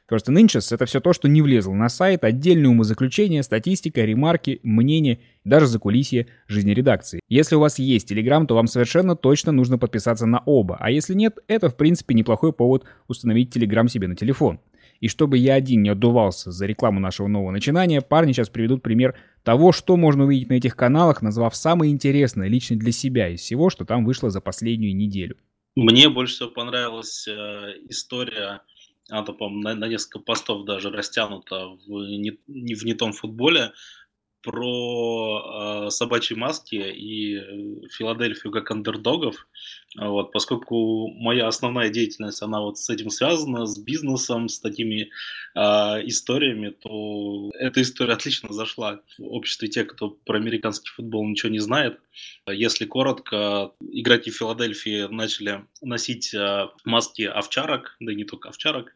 First 0.09 0.29
and 0.29 0.41
Inches— 0.41 0.69
это 0.73 0.87
все 0.87 1.01
то, 1.01 1.13
что 1.13 1.27
не 1.27 1.43
влезло 1.43 1.75
на 1.75 1.89
сайт, 1.89 2.23
отдельные 2.23 2.71
умозаключения, 2.71 3.43
статистика, 3.43 4.05
ремарки, 4.05 4.61
мнения 4.63 5.19
и 5.45 5.49
даже 5.49 5.67
закулисье 5.67 6.29
жизни 6.47 6.71
редакции. 6.71 7.19
Если 7.29 7.57
у 7.57 7.61
вас 7.61 7.81
есть 7.81 8.13
Telegram, 8.13 8.47
то 8.47 8.55
вам 8.55 8.69
совершенно 8.69 9.17
точно 9.17 9.51
нужно 9.51 9.77
подписаться 9.77 10.27
на 10.27 10.39
оба, 10.47 10.77
а 10.79 10.93
если 10.93 11.15
нет, 11.15 11.41
это 11.49 11.69
в 11.69 11.77
принципе 11.77 12.15
неплохой 12.15 12.53
повод 12.53 12.85
установить 13.09 13.57
Telegram 13.57 13.89
себе 13.89 14.07
на 14.07 14.15
телефон. 14.15 14.61
И 15.01 15.09
чтобы 15.09 15.39
я 15.39 15.55
один 15.55 15.83
не 15.83 15.91
отдувался 15.91 16.51
за 16.51 16.67
рекламу 16.67 17.01
нашего 17.01 17.29
нового 17.29 17.51
начинания, 17.51 18.01
парни 18.01 18.33
сейчас 18.33 18.49
приведут 18.49 18.83
пример 18.83 19.15
того, 19.43 19.73
что 19.73 19.97
можно 19.97 20.25
увидеть 20.25 20.49
на 20.49 20.55
этих 20.55 20.77
каналах, 20.77 21.23
назвав 21.23 21.55
самое 21.55 21.93
интересное 21.93 22.49
лично 22.49 22.77
для 22.77 22.93
себя 22.93 23.29
из 23.29 23.41
всего, 23.41 23.71
что 23.71 23.85
там 23.85 24.05
вышло 24.05 24.31
за 24.31 24.41
последнюю 24.41 24.97
неделю. 24.97 25.37
Мне 25.77 26.09
больше 26.09 26.35
всего 26.35 26.51
понравилась 26.51 27.29
э, 27.29 27.33
история, 27.89 28.63
она, 29.09 29.23
по-моему, 29.23 29.63
на, 29.63 29.75
на 29.75 29.89
несколько 29.89 30.19
постов 30.19 30.65
даже 30.65 30.91
растянута 30.91 31.69
в 31.87 31.89
не, 31.89 32.39
не 32.49 32.75
в 32.75 32.85
не 32.85 32.95
том 32.95 33.13
футболе, 33.13 33.73
про 34.47 35.87
э, 35.87 35.91
собачьи 35.91 36.37
маски 36.37 36.77
и 36.77 37.37
э, 37.37 37.89
Филадельфию 37.91 38.53
как 38.53 38.71
андердогов, 38.71 39.49
вот, 39.97 40.31
поскольку 40.31 41.09
моя 41.09 41.49
основная 41.49 41.89
деятельность, 41.89 42.43
она 42.43 42.61
вот 42.61 42.79
с 42.79 42.89
этим 42.89 43.11
связана, 43.11 43.67
с 43.67 43.77
бизнесом, 43.77 44.49
с 44.49 44.61
такими 44.61 45.11
э, 45.55 45.59
историями, 46.07 46.71
то 46.71 47.51
эта 47.59 47.83
история 47.83 48.13
отлично 48.13 48.53
зашла 48.53 49.01
в 49.19 49.25
обществе 49.25 49.67
тех, 49.67 49.89
кто 49.89 50.11
про 50.11 50.37
американский 50.37 50.91
футбол 50.91 51.27
ничего 51.27 51.51
не 51.51 51.59
знает. 51.59 51.99
Если 52.47 52.85
коротко, 52.85 53.73
игроки 53.81 54.31
Филадельфии 54.31 55.09
начали 55.11 55.65
носить 55.83 56.33
э, 56.33 56.69
маски 56.85 57.23
овчарок, 57.23 57.97
да 57.99 58.15
не 58.15 58.25
только 58.25 58.51
овчарок, 58.51 58.95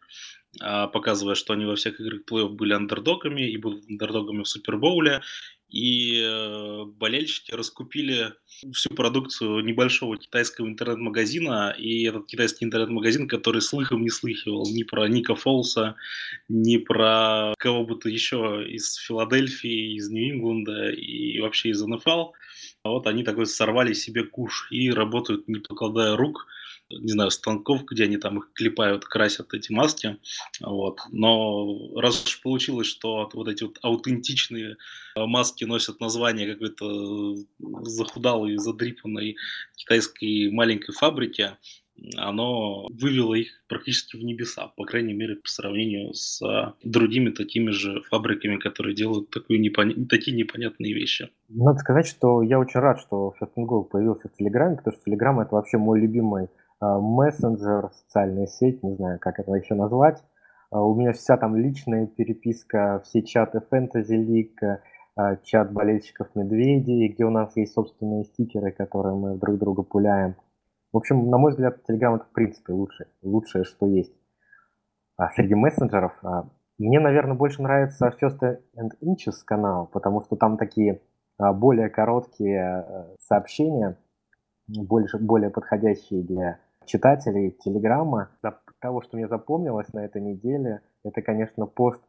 показывая, 0.59 1.37
что 1.37 1.53
они 1.53 1.65
во 1.65 1.77
всех 1.77 2.01
играх 2.01 2.23
плей-офф 2.29 2.49
были 2.49 2.73
андердогами 2.73 3.43
и 3.43 3.57
будут 3.57 3.89
андердогами 3.89 4.43
в 4.43 4.49
Супербоуле. 4.49 5.23
и 5.69 6.21
э, 6.21 6.85
болельщики 6.99 7.53
раскупили 7.53 8.33
всю 8.73 8.91
продукцию 8.91 9.65
небольшого 9.65 10.17
китайского 10.17 10.67
интернет-магазина, 10.67 11.75
и 11.79 12.03
этот 12.03 12.27
китайский 12.27 12.65
интернет-магазин, 12.65 13.29
который 13.29 13.63
слыхом 13.63 14.03
не 14.03 14.11
слыхивал 14.11 14.69
ни 14.69 14.83
про 14.83 15.07
Ника 15.07 15.37
Фолса, 15.37 15.95
ни 16.49 16.77
про 16.77 17.55
кого 17.59 17.85
бы 17.85 17.95
то 17.97 18.09
еще 18.09 18.67
из 18.69 18.95
Филадельфии, 18.97 19.95
из 19.95 20.11
Нью-Ингланда 20.11 20.91
и 20.91 21.39
вообще 21.41 21.71
из 21.71 21.81
НФЛ, 21.81 22.33
вот 22.85 23.07
они 23.07 23.23
такой 23.23 23.47
сорвали 23.47 23.93
себе 23.93 24.25
куш 24.25 24.67
и 24.71 24.91
работают, 24.91 25.49
не 25.49 25.61
покладая 25.61 26.17
рук, 26.17 26.47
не 26.91 27.13
знаю, 27.13 27.31
станков, 27.31 27.85
где 27.85 28.05
они 28.05 28.17
там 28.17 28.39
их 28.39 28.51
клепают, 28.53 29.05
красят 29.05 29.55
эти 29.55 29.73
маски. 29.73 30.19
Вот. 30.61 31.01
Но 31.11 31.95
раз 31.97 32.25
уж 32.25 32.41
получилось, 32.43 32.87
что 32.87 33.29
вот 33.33 33.49
эти 33.49 33.63
вот 33.65 33.79
аутентичные 33.83 34.77
э, 35.17 35.27
маски 35.27 35.65
носят 35.65 36.01
название 36.01 36.53
какой-то 36.53 37.37
захудалой, 37.83 38.57
задрипанной 38.57 39.37
китайской 39.77 40.51
маленькой 40.51 40.93
фабрики, 40.93 41.53
оно 42.17 42.89
вывело 42.89 43.35
их 43.35 43.49
практически 43.69 44.17
в 44.17 44.25
небеса, 44.25 44.73
по 44.77 44.85
крайней 44.85 45.13
мере, 45.13 45.37
по 45.37 45.49
сравнению 45.49 46.15
с 46.15 46.41
э, 46.43 46.73
другими 46.83 47.31
такими 47.31 47.71
же 47.71 48.03
фабриками, 48.11 48.57
которые 48.57 48.95
делают 48.95 49.31
такую 49.31 49.61
непон... 49.61 50.07
такие 50.07 50.37
непонятные 50.37 50.95
вещи. 50.95 51.31
Надо 51.49 51.79
сказать, 51.81 52.07
что 52.07 52.43
я 52.43 52.59
очень 52.59 52.81
рад, 52.81 53.01
что 53.01 53.35
First 53.41 53.53
Go 53.57 53.85
появился 53.85 54.29
в 54.29 54.37
Телеграме, 54.37 54.77
потому 54.77 54.97
что 54.97 55.05
Телеграм 55.05 55.41
это 55.41 55.55
вообще 55.55 55.77
мой 55.77 56.01
любимый 56.01 56.49
мессенджер, 56.81 57.91
социальная 57.93 58.47
сеть, 58.47 58.83
не 58.83 58.95
знаю, 58.95 59.19
как 59.21 59.39
это 59.39 59.53
еще 59.53 59.75
назвать. 59.75 60.23
А, 60.71 60.83
у 60.85 60.95
меня 60.95 61.13
вся 61.13 61.37
там 61.37 61.57
личная 61.57 62.07
переписка, 62.07 63.03
все 63.05 63.23
чаты 63.23 63.61
Fantasy 63.71 64.17
League, 64.17 64.79
а, 65.17 65.37
чат 65.37 65.73
болельщиков 65.73 66.29
Медведей, 66.35 67.09
где 67.09 67.25
у 67.25 67.31
нас 67.31 67.57
есть 67.57 67.75
собственные 67.75 68.25
стикеры, 68.25 68.73
которые 68.73 69.17
мы 69.17 69.37
друг 69.37 69.59
друга 69.59 69.83
пуляем. 69.83 70.37
В 70.93 70.97
общем, 70.97 71.29
на 71.29 71.39
мой 71.39 71.53
взгляд, 71.53 71.79
Telegram 71.89 72.17
это 72.17 72.25
в 72.25 72.33
принципе 72.33 72.73
лучшее, 72.73 73.09
лучшее, 73.23 73.65
что 73.65 73.87
есть. 73.87 74.15
А 75.17 75.29
среди 75.31 75.55
мессенджеров 75.55 76.13
мне, 76.79 76.99
наверное, 76.99 77.37
больше 77.37 77.63
нравится 77.63 78.13
First 78.21 78.41
and 78.41 78.91
Inches 79.03 79.45
канал, 79.45 79.87
потому 79.93 80.23
что 80.23 80.37
там 80.37 80.57
такие 80.57 81.03
более 81.39 81.91
короткие 81.91 82.87
сообщения, 83.21 83.99
больше, 84.67 85.19
более 85.19 85.51
подходящие 85.51 86.23
для 86.23 86.59
читателей 86.85 87.51
Телеграма. 87.51 88.31
Того, 88.81 89.03
что 89.03 89.17
мне 89.17 89.29
запомнилось 89.29 89.93
на 89.93 90.05
этой 90.05 90.23
неделе, 90.23 90.81
это, 91.05 91.23
конечно, 91.23 91.67
пост 91.67 92.03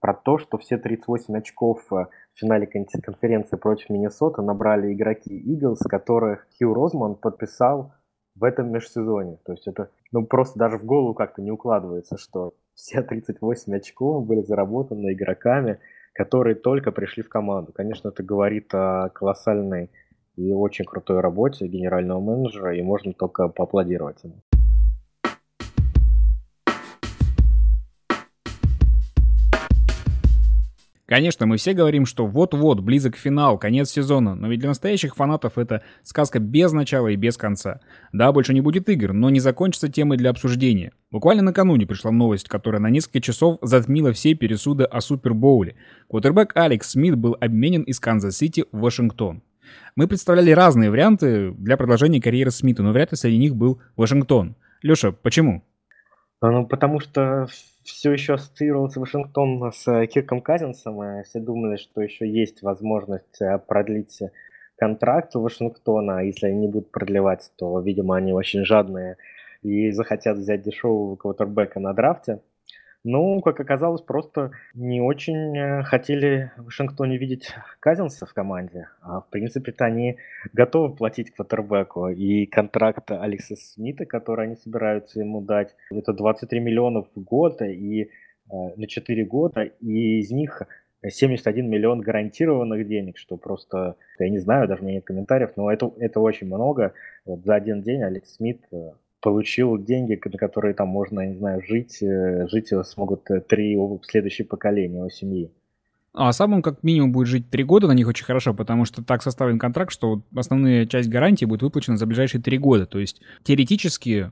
про 0.00 0.14
то, 0.14 0.38
что 0.38 0.58
все 0.58 0.78
38 0.78 1.36
очков 1.36 1.80
э, 1.92 2.06
в 2.34 2.38
финале 2.38 2.66
конференции 2.66 3.56
против 3.56 3.90
Миннесоты 3.90 4.42
набрали 4.42 4.92
игроки 4.92 5.30
Eagles, 5.30 5.78
которых 5.88 6.46
Хью 6.58 6.74
Розман 6.74 7.14
подписал 7.14 7.92
в 8.34 8.44
этом 8.44 8.70
межсезоне. 8.70 9.38
То 9.44 9.52
есть 9.52 9.66
это 9.66 9.90
ну, 10.12 10.26
просто 10.26 10.58
даже 10.58 10.78
в 10.78 10.84
голову 10.84 11.14
как-то 11.14 11.42
не 11.42 11.50
укладывается, 11.50 12.16
что 12.18 12.54
все 12.74 13.02
38 13.02 13.74
очков 13.76 14.26
были 14.26 14.42
заработаны 14.42 15.12
игроками, 15.12 15.78
которые 16.12 16.54
только 16.54 16.92
пришли 16.92 17.22
в 17.22 17.28
команду. 17.28 17.72
Конечно, 17.72 18.08
это 18.08 18.22
говорит 18.22 18.74
о 18.74 19.10
колоссальной 19.10 19.90
и 20.36 20.52
очень 20.52 20.84
крутой 20.84 21.20
работе 21.20 21.66
генерального 21.66 22.20
менеджера, 22.20 22.76
и 22.76 22.82
можно 22.82 23.12
только 23.12 23.48
поаплодировать 23.48 24.22
ему. 24.22 24.42
Конечно, 31.06 31.46
мы 31.46 31.56
все 31.56 31.72
говорим, 31.72 32.04
что 32.04 32.26
вот-вот, 32.26 32.80
близок 32.80 33.14
финал, 33.14 33.58
конец 33.58 33.90
сезона, 33.90 34.34
но 34.34 34.48
ведь 34.48 34.58
для 34.58 34.70
настоящих 34.70 35.14
фанатов 35.14 35.56
это 35.56 35.82
сказка 36.02 36.40
без 36.40 36.72
начала 36.72 37.06
и 37.06 37.16
без 37.16 37.36
конца. 37.36 37.80
Да, 38.12 38.32
больше 38.32 38.52
не 38.52 38.60
будет 38.60 38.88
игр, 38.88 39.12
но 39.12 39.30
не 39.30 39.38
закончится 39.38 39.88
темой 39.88 40.18
для 40.18 40.30
обсуждения. 40.30 40.92
Буквально 41.12 41.44
накануне 41.44 41.86
пришла 41.86 42.10
новость, 42.10 42.48
которая 42.48 42.80
на 42.80 42.90
несколько 42.90 43.20
часов 43.20 43.58
затмила 43.62 44.12
все 44.12 44.34
пересуды 44.34 44.82
о 44.82 45.00
Супербоуле. 45.00 45.76
Квотербек 46.08 46.56
Алекс 46.56 46.90
Смит 46.90 47.14
был 47.14 47.36
обменен 47.40 47.82
из 47.82 48.00
Канзас-Сити 48.00 48.64
в 48.72 48.80
Вашингтон. 48.80 49.42
Мы 49.94 50.08
представляли 50.08 50.50
разные 50.50 50.90
варианты 50.90 51.52
для 51.52 51.76
продолжения 51.76 52.20
карьеры 52.20 52.50
Смита, 52.50 52.82
но 52.82 52.92
вряд 52.92 53.12
ли 53.12 53.16
среди 53.16 53.38
них 53.38 53.56
был 53.56 53.80
Вашингтон. 53.96 54.56
Леша, 54.82 55.12
почему? 55.12 55.62
Ну, 56.42 56.66
потому 56.66 57.00
что 57.00 57.46
все 57.82 58.12
еще 58.12 58.34
ассоциировался 58.34 59.00
Вашингтон 59.00 59.72
с 59.72 59.86
э, 59.88 60.06
Кирком 60.06 60.42
Казинсом, 60.42 61.02
и 61.02 61.22
все 61.24 61.40
думали, 61.40 61.76
что 61.76 62.02
еще 62.02 62.28
есть 62.28 62.62
возможность 62.62 63.40
э, 63.40 63.58
продлить 63.58 64.20
контракт 64.76 65.34
у 65.36 65.40
Вашингтона, 65.40 66.18
а 66.18 66.22
если 66.22 66.48
они 66.48 66.60
не 66.60 66.68
будут 66.68 66.90
продлевать, 66.90 67.50
то, 67.56 67.80
видимо, 67.80 68.16
они 68.16 68.32
очень 68.32 68.64
жадные 68.64 69.16
и 69.62 69.90
захотят 69.90 70.36
взять 70.36 70.62
дешевого 70.62 71.16
квотербека 71.16 71.80
на 71.80 71.92
драфте. 71.94 72.40
Ну, 73.08 73.40
как 73.40 73.60
оказалось, 73.60 74.02
просто 74.02 74.50
не 74.74 75.00
очень 75.00 75.56
э, 75.56 75.84
хотели 75.84 76.50
в 76.56 76.64
Вашингтоне 76.64 77.18
видеть 77.18 77.54
Казинса 77.78 78.26
в 78.26 78.34
команде. 78.34 78.88
А 79.00 79.20
в 79.20 79.30
принципе-то 79.30 79.84
они 79.84 80.16
готовы 80.52 80.92
платить 80.92 81.30
квотербеку. 81.30 82.08
И 82.08 82.46
контракт 82.46 83.08
Алекса 83.12 83.54
Смита, 83.54 84.06
который 84.06 84.46
они 84.46 84.56
собираются 84.56 85.20
ему 85.20 85.40
дать, 85.40 85.76
это 85.88 86.12
23 86.12 86.58
миллионов 86.58 87.06
в 87.14 87.22
год 87.22 87.62
и 87.62 88.02
э, 88.02 88.08
на 88.50 88.88
4 88.88 89.24
года, 89.24 89.62
и 89.62 90.18
из 90.18 90.32
них 90.32 90.62
71 91.08 91.70
миллион 91.70 92.00
гарантированных 92.00 92.88
денег, 92.88 93.18
что 93.18 93.36
просто, 93.36 93.94
я 94.18 94.28
не 94.30 94.38
знаю, 94.38 94.66
даже 94.66 94.82
у 94.82 94.84
меня 94.84 94.96
нет 94.96 95.04
комментариев, 95.04 95.52
но 95.54 95.70
это, 95.70 95.92
это 96.00 96.18
очень 96.18 96.48
много. 96.48 96.92
Вот 97.24 97.44
за 97.44 97.54
один 97.54 97.82
день 97.82 98.02
Алекс 98.02 98.34
Смит 98.34 98.64
э, 98.72 98.90
получил 99.26 99.76
деньги, 99.76 100.20
на 100.24 100.38
которые 100.38 100.72
там 100.72 100.86
можно, 100.86 101.26
не 101.26 101.36
знаю, 101.36 101.60
жить, 101.66 102.00
э, 102.00 102.46
жить 102.46 102.72
смогут 102.84 103.28
э, 103.28 103.40
три 103.40 103.76
следующие 104.04 104.46
поколения 104.46 104.98
его 104.98 105.10
семьи. 105.10 105.50
А 106.12 106.32
сам 106.32 106.52
он 106.52 106.62
как 106.62 106.84
минимум 106.84 107.10
будет 107.10 107.26
жить 107.26 107.50
три 107.50 107.64
года 107.64 107.88
на 107.88 107.92
них 107.92 108.06
очень 108.06 108.24
хорошо, 108.24 108.54
потому 108.54 108.84
что 108.84 109.02
так 109.02 109.24
составлен 109.24 109.58
контракт, 109.58 109.92
что 109.92 110.22
основная 110.32 110.86
часть 110.86 111.08
гарантии 111.08 111.44
будет 111.44 111.62
выплачена 111.62 111.96
за 111.96 112.06
ближайшие 112.06 112.40
три 112.40 112.56
года. 112.56 112.86
То 112.86 113.00
есть 113.00 113.20
теоретически 113.42 114.30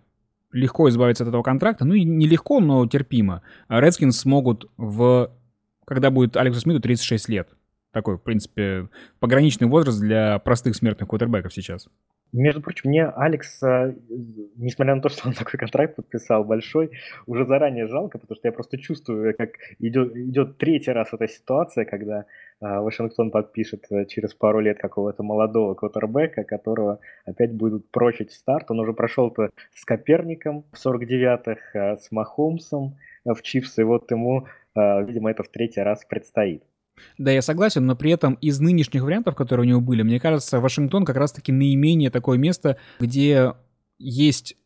легко 0.53 0.89
избавиться 0.89 1.25
от 1.25 1.29
этого 1.31 1.43
контракта, 1.43 1.85
ну 1.85 1.95
и 1.95 2.05
нелегко, 2.05 2.61
но 2.61 2.87
терпимо. 2.87 3.43
Редскинс 3.69 4.17
смогут 4.17 4.71
в... 4.77 5.29
когда 5.87 6.13
будет 6.13 6.37
Алексу 6.37 6.61
Смиту 6.61 6.79
36 6.79 7.29
лет. 7.31 7.49
Такой, 7.91 8.17
в 8.17 8.23
принципе, 8.23 8.89
пограничный 9.19 9.67
возраст 9.67 9.99
для 9.99 10.39
простых 10.39 10.77
смертных 10.77 11.09
квотербеков 11.09 11.53
сейчас. 11.53 11.89
Между 12.35 12.61
прочим, 12.61 12.91
мне 12.91 13.07
Алекс, 13.07 13.63
э, 13.63 13.95
несмотря 14.57 14.97
на 14.97 15.01
то, 15.01 15.09
что 15.09 15.29
он 15.29 15.35
такой 15.35 15.57
контракт 15.57 15.95
подписал 15.95 16.43
большой, 16.43 16.91
уже 17.27 17.47
заранее 17.47 17.87
жалко, 17.87 18.19
потому 18.19 18.35
что 18.37 18.49
я 18.49 18.53
просто 18.53 18.77
чувствую, 18.77 19.37
как 19.37 19.51
идет, 19.79 20.17
идет 20.17 20.59
третий 20.59 20.91
раз 20.91 21.13
эта 21.13 21.29
ситуация, 21.29 21.85
когда 21.85 22.23
э, 22.23 22.25
Вашингтон 22.61 23.31
подпишет 23.31 23.87
э, 23.91 24.07
через 24.07 24.35
пару 24.35 24.59
лет 24.59 24.79
какого-то 24.79 25.23
молодого 25.23 25.75
квотербека, 25.75 26.43
которого 26.43 26.99
опять 27.25 27.53
будут 27.53 27.89
прочить 27.93 28.33
старт. 28.33 28.69
Он 28.73 28.81
уже 28.81 28.95
прошел-то 28.95 29.51
с 29.73 29.85
Коперником 29.85 30.65
в 30.73 30.85
49-х, 30.85 31.99
с 31.99 32.11
Махомсом 32.11 32.97
в 33.25 33.41
Чивс, 33.43 33.79
и 33.79 33.85
вот 33.85 34.11
ему, 34.11 34.49
видимо, 34.75 35.31
это 35.31 35.45
в 35.45 35.49
третий 35.49 35.81
раз 35.83 36.05
предстоит. 36.05 36.65
Да, 37.19 37.31
я 37.31 37.43
согласен, 37.43 37.87
но 37.87 37.97
при 37.97 38.11
этом 38.11 38.35
из 38.35 38.61
нынешних 38.61 39.03
вариантов, 39.03 39.35
которые 39.35 39.67
у 39.67 39.69
него 39.69 39.81
были, 39.81 40.03
мне 40.03 40.21
кажется, 40.21 40.61
Вашингтон 40.61 41.05
как 41.05 41.17
раз-таки 41.17 41.53
наименее 41.53 42.11
такое 42.11 42.39
место, 42.39 42.77
где 43.01 43.55
есть 43.99 44.57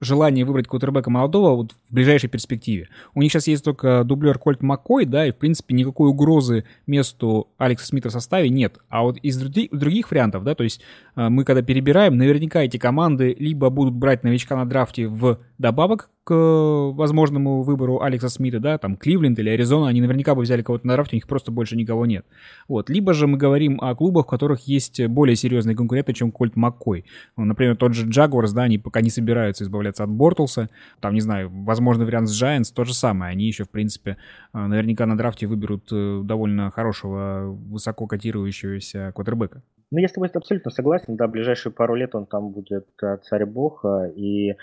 желание 0.00 0.44
выбрать 0.44 0.66
квотербека 0.66 1.10
молодого 1.10 1.56
вот 1.56 1.72
в 1.88 1.94
ближайшей 1.94 2.28
перспективе. 2.28 2.88
У 3.14 3.20
них 3.20 3.30
сейчас 3.30 3.46
есть 3.46 3.62
только 3.62 4.02
дублер 4.04 4.38
Кольт 4.38 4.62
Маккой, 4.62 5.04
да, 5.04 5.26
и 5.26 5.30
в 5.30 5.36
принципе 5.36 5.74
никакой 5.74 6.08
угрозы 6.08 6.64
месту 6.86 7.48
Алекса 7.58 7.86
Смита 7.86 8.08
в 8.08 8.12
составе 8.12 8.48
нет. 8.48 8.78
А 8.88 9.02
вот 9.02 9.18
из 9.18 9.36
других, 9.36 9.70
других 9.70 10.10
вариантов, 10.10 10.44
да, 10.44 10.54
то 10.54 10.64
есть 10.64 10.80
мы 11.16 11.44
когда 11.44 11.62
перебираем, 11.62 12.16
наверняка 12.16 12.62
эти 12.62 12.76
команды 12.76 13.34
либо 13.38 13.70
будут 13.70 13.94
брать 13.94 14.24
новичка 14.24 14.56
на 14.56 14.66
драфте 14.66 15.08
в 15.08 15.38
добавок 15.58 16.10
к 16.24 16.32
возможному 16.32 17.62
выбору 17.62 18.02
Алекса 18.02 18.28
Смита, 18.28 18.60
да, 18.60 18.78
там 18.78 18.96
Кливленд 18.96 19.38
или 19.38 19.50
Аризона, 19.50 19.88
они 19.88 20.00
наверняка 20.00 20.34
бы 20.34 20.42
взяли 20.42 20.62
кого-то 20.62 20.86
на 20.86 20.92
драфте, 20.94 21.16
у 21.16 21.18
них 21.18 21.26
просто 21.26 21.50
больше 21.50 21.76
никого 21.76 22.06
нет. 22.06 22.24
Вот. 22.68 22.88
Либо 22.88 23.14
же 23.14 23.26
мы 23.26 23.36
говорим 23.36 23.80
о 23.80 23.94
клубах, 23.94 24.26
в 24.26 24.28
которых 24.28 24.60
есть 24.68 25.04
более 25.06 25.34
серьезные 25.34 25.74
конкуренты, 25.74 26.12
чем 26.12 26.30
Кольт 26.30 26.56
Маккой. 26.56 27.04
Ну, 27.36 27.44
например, 27.46 27.76
тот 27.76 27.94
же 27.94 28.06
Джагуарс, 28.06 28.52
да, 28.52 28.62
они 28.62 28.78
пока 28.78 29.00
не 29.00 29.10
собираются 29.10 29.64
избавляться 29.64 30.04
от 30.04 30.10
Бортлса. 30.10 30.70
Там, 31.00 31.14
не 31.14 31.20
знаю, 31.20 31.50
возможный 31.50 32.04
вариант 32.04 32.28
с 32.28 32.42
Giants 32.42 32.72
то 32.74 32.84
же 32.84 32.94
самое. 32.94 33.32
Они 33.32 33.46
еще, 33.46 33.64
в 33.64 33.70
принципе, 33.70 34.16
э, 34.52 34.66
наверняка 34.66 35.06
на 35.06 35.16
драфте 35.16 35.46
выберут 35.46 35.88
э, 35.90 36.20
довольно 36.22 36.70
хорошего, 36.70 37.46
высоко 37.46 38.06
котирующегося 38.06 39.12
квотербека. 39.14 39.62
Ну, 39.90 39.98
я 39.98 40.08
с 40.08 40.12
тобой 40.12 40.28
абсолютно 40.32 40.70
согласен. 40.70 41.16
Да, 41.16 41.26
ближайшие 41.26 41.72
пару 41.72 41.94
лет 41.94 42.14
он 42.14 42.26
там 42.26 42.50
будет 42.50 42.88
э, 43.02 43.16
царь 43.22 43.44
бог, 43.44 43.84
и 44.14 44.56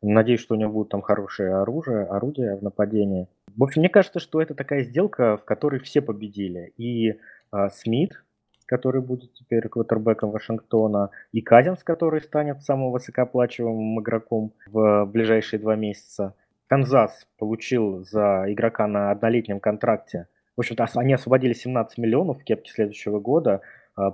Надеюсь, 0.00 0.40
что 0.40 0.54
у 0.54 0.58
него 0.58 0.72
будет 0.72 0.90
там 0.90 1.02
хорошее 1.02 1.56
оружие, 1.56 2.04
орудие 2.04 2.56
в 2.56 2.62
нападении. 2.62 3.26
В 3.56 3.64
общем, 3.64 3.80
мне 3.80 3.88
кажется, 3.88 4.20
что 4.20 4.40
это 4.40 4.54
такая 4.54 4.84
сделка, 4.84 5.36
в 5.36 5.44
которой 5.44 5.80
все 5.80 6.00
победили. 6.00 6.72
И 6.76 7.18
а, 7.50 7.68
Смит, 7.68 8.22
который 8.66 9.00
будет 9.00 9.34
теперь 9.34 9.68
квотербеком 9.68 10.30
Вашингтона, 10.30 11.10
и 11.32 11.40
Казинс, 11.40 11.82
который 11.82 12.20
станет 12.20 12.62
самым 12.62 12.92
высокооплачиваемым 12.92 14.00
игроком 14.00 14.52
в 14.66 15.04
ближайшие 15.06 15.58
два 15.58 15.74
месяца. 15.74 16.34
Канзас 16.68 17.26
получил 17.36 18.04
за 18.04 18.44
игрока 18.46 18.86
на 18.86 19.10
однолетнем 19.10 19.58
контракте. 19.58 20.28
В 20.56 20.60
общем-то, 20.60 20.86
они 20.94 21.14
освободили 21.14 21.54
17 21.54 21.98
миллионов 21.98 22.40
в 22.40 22.44
кепке 22.44 22.70
следующего 22.70 23.18
года, 23.18 23.62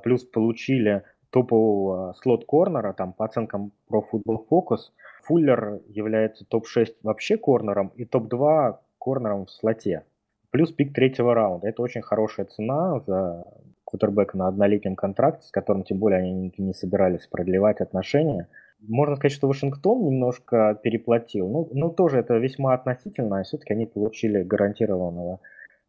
плюс 0.02 0.24
получили 0.24 1.02
топового 1.30 2.14
слот-корнера, 2.22 2.92
там 2.92 3.12
по 3.12 3.24
оценкам 3.24 3.72
Pro 3.90 4.02
Football 4.12 4.46
Focus, 4.48 4.92
Фуллер 5.24 5.80
является 5.88 6.44
топ-6 6.44 6.96
вообще 7.02 7.36
корнером 7.36 7.88
и 7.96 8.04
топ-2 8.04 8.76
корнером 8.98 9.46
в 9.46 9.50
слоте. 9.50 10.04
Плюс 10.50 10.70
пик 10.70 10.94
третьего 10.94 11.34
раунда. 11.34 11.68
Это 11.68 11.82
очень 11.82 12.02
хорошая 12.02 12.46
цена 12.46 13.00
за 13.00 13.44
кутербека 13.84 14.36
на 14.38 14.48
однолетнем 14.48 14.94
контракте, 14.94 15.46
с 15.48 15.50
которым 15.50 15.82
тем 15.82 15.98
более 15.98 16.20
они 16.20 16.52
не 16.56 16.72
собирались 16.72 17.26
продлевать 17.26 17.80
отношения. 17.80 18.48
Можно 18.80 19.16
сказать, 19.16 19.32
что 19.32 19.48
Вашингтон 19.48 20.04
немножко 20.04 20.78
переплатил. 20.82 21.48
Ну, 21.48 21.68
ну 21.72 21.90
тоже 21.90 22.18
это 22.18 22.34
весьма 22.36 22.74
относительно, 22.74 23.40
а 23.40 23.42
все-таки 23.42 23.72
они 23.72 23.86
получили 23.86 24.42
гарантированного 24.42 25.34
а, 25.34 25.38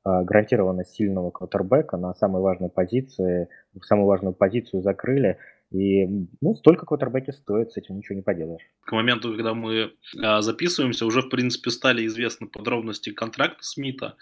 гарантированно 0.06 0.86
сильного 0.86 1.32
квотербека 1.32 1.98
на 1.98 2.14
самой 2.14 2.42
важной 2.42 2.70
позиции, 2.70 3.50
самую 3.82 4.08
важную 4.08 4.34
позицию 4.34 4.82
закрыли. 4.82 5.38
И 5.72 6.06
ну, 6.42 6.56
столько 6.56 6.86
квотербеки 6.86 7.32
стоит, 7.32 7.72
с 7.72 7.78
этим 7.78 7.98
ничего 7.98 8.16
не 8.16 8.22
поделаешь. 8.22 8.62
К 8.86 8.92
моменту, 8.92 9.32
когда 9.32 9.54
мы 9.54 9.94
а, 10.22 10.42
записываемся, 10.42 11.06
уже, 11.06 11.22
в 11.22 11.30
принципе, 11.30 11.72
стали 11.72 12.06
известны 12.06 12.48
подробности 12.48 13.12
контракта 13.12 13.64
Смита. 13.64 14.16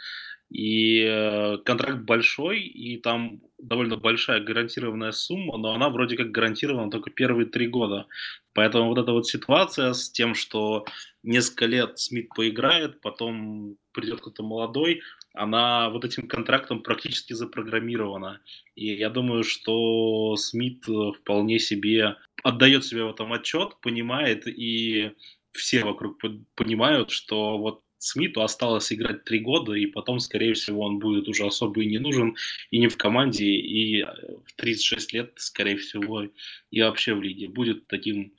И 0.54 1.00
э, 1.00 1.58
контракт 1.66 2.02
большой, 2.04 2.62
и 2.62 2.98
там 2.98 3.42
довольно 3.58 3.98
большая 3.98 4.39
гарантированная 4.39 5.12
сумма, 5.12 5.58
но 5.58 5.74
она 5.74 5.89
вроде 5.89 6.16
как 6.16 6.30
гарантирована 6.30 6.92
только 6.92 7.10
первые 7.10 7.48
три 7.48 7.68
года. 7.68 8.06
Поэтому 8.54 8.89
вот 8.89 9.00
эта 9.00 9.12
вот 9.13 9.26
ситуация 9.26 9.94
с 9.94 10.12
тем, 10.12 10.36
что 10.36 10.86
несколько 11.24 11.66
лет 11.66 11.98
Смит 11.98 12.30
поиграет, 12.36 13.02
потом 13.02 13.78
придет 13.94 14.22
кто-то 14.22 14.44
молодой, 14.44 15.02
она 15.34 15.89
вот 15.89 16.06
этим 16.06 16.28
контрактом 16.28 16.84
практически 16.84 17.34
запрограммирована. 17.34 18.39
И 18.76 18.94
я 18.94 19.10
думаю, 19.10 19.44
что 19.44 20.36
Смит 20.36 20.88
э, 20.88 21.13
вполне 21.20 21.58
себе 21.58 22.18
отдает 22.44 22.86
себе 22.86 23.06
в 23.06 23.10
этом 23.10 23.34
отчет, 23.34 23.78
понимает, 23.82 24.46
и 24.46 25.13
все 25.52 25.84
вокруг 25.84 26.22
понимают, 26.56 27.10
что 27.10 27.58
вот 27.58 27.83
Смиту 28.04 28.42
осталось 28.42 28.92
играть 28.92 29.24
три 29.24 29.39
года, 29.39 29.74
и 29.74 29.86
потом, 29.86 30.20
скорее 30.20 30.54
всего, 30.56 30.82
он 30.82 31.00
будет 31.00 31.30
уже 31.30 31.46
особо 31.46 31.82
и 31.82 31.86
не 31.86 32.00
нужен, 32.00 32.36
и 32.70 32.80
не 32.80 32.89
в 32.89 32.98
команде, 32.98 33.46
и 33.46 34.02
э, 34.02 34.06
в 34.46 34.54
36 34.58 35.13
лет, 35.13 35.32
скорее 35.38 35.78
всего, 35.78 36.24
и 36.70 36.82
вообще 36.82 37.13
в 37.13 37.22
лиге. 37.22 37.48
Будет 37.48 37.88
таким, 37.88 38.34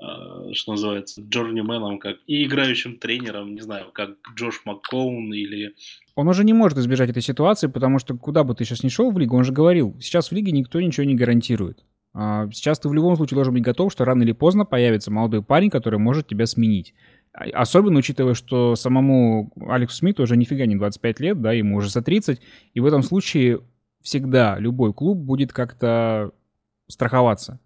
э, 0.00 0.52
что 0.52 0.72
называется, 0.72 1.20
джорнименом, 1.20 1.98
как 1.98 2.18
и 2.28 2.44
играющим 2.44 2.98
тренером, 2.98 3.56
не 3.56 3.60
знаю, 3.60 3.90
как 3.92 4.10
Джош 4.36 4.62
Маккоун 4.64 5.34
или... 5.34 5.74
Он 6.14 6.28
уже 6.28 6.44
не 6.44 6.52
может 6.52 6.78
избежать 6.78 7.10
этой 7.10 7.22
ситуации, 7.22 7.66
потому 7.66 7.98
что 7.98 8.16
куда 8.16 8.44
бы 8.44 8.54
ты 8.54 8.64
сейчас 8.64 8.84
ни 8.84 8.88
шел 8.88 9.10
в 9.10 9.18
лигу, 9.18 9.36
он 9.36 9.42
же 9.42 9.52
говорил, 9.52 9.96
сейчас 10.00 10.30
в 10.30 10.32
лиге 10.32 10.52
никто 10.52 10.80
ничего 10.80 11.04
не 11.04 11.16
гарантирует. 11.16 11.84
А 12.14 12.48
сейчас 12.52 12.78
ты 12.78 12.88
в 12.88 12.94
любом 12.94 13.16
случае 13.16 13.36
должен 13.36 13.54
быть 13.54 13.62
готов, 13.62 13.92
что 13.92 14.04
рано 14.04 14.22
или 14.22 14.32
поздно 14.32 14.64
появится 14.64 15.10
молодой 15.10 15.42
парень, 15.42 15.70
который 15.70 15.98
может 15.98 16.26
тебя 16.26 16.46
сменить. 16.46 16.94
Особенно 17.38 17.98
учитывая, 17.98 18.34
что 18.34 18.74
самому 18.74 19.52
Алексу 19.68 19.96
Смиту 19.96 20.22
уже 20.24 20.36
нифига 20.36 20.66
не 20.66 20.76
25 20.76 21.20
лет, 21.20 21.40
да, 21.40 21.52
ему 21.52 21.76
уже 21.76 21.90
за 21.90 22.02
30, 22.02 22.40
и 22.74 22.80
в 22.80 22.86
этом 22.86 23.02
случае 23.02 23.60
всегда 24.02 24.58
любой 24.58 24.92
клуб 24.92 25.18
будет 25.18 25.52
как-то 25.52 26.32
страховаться. 26.88 27.60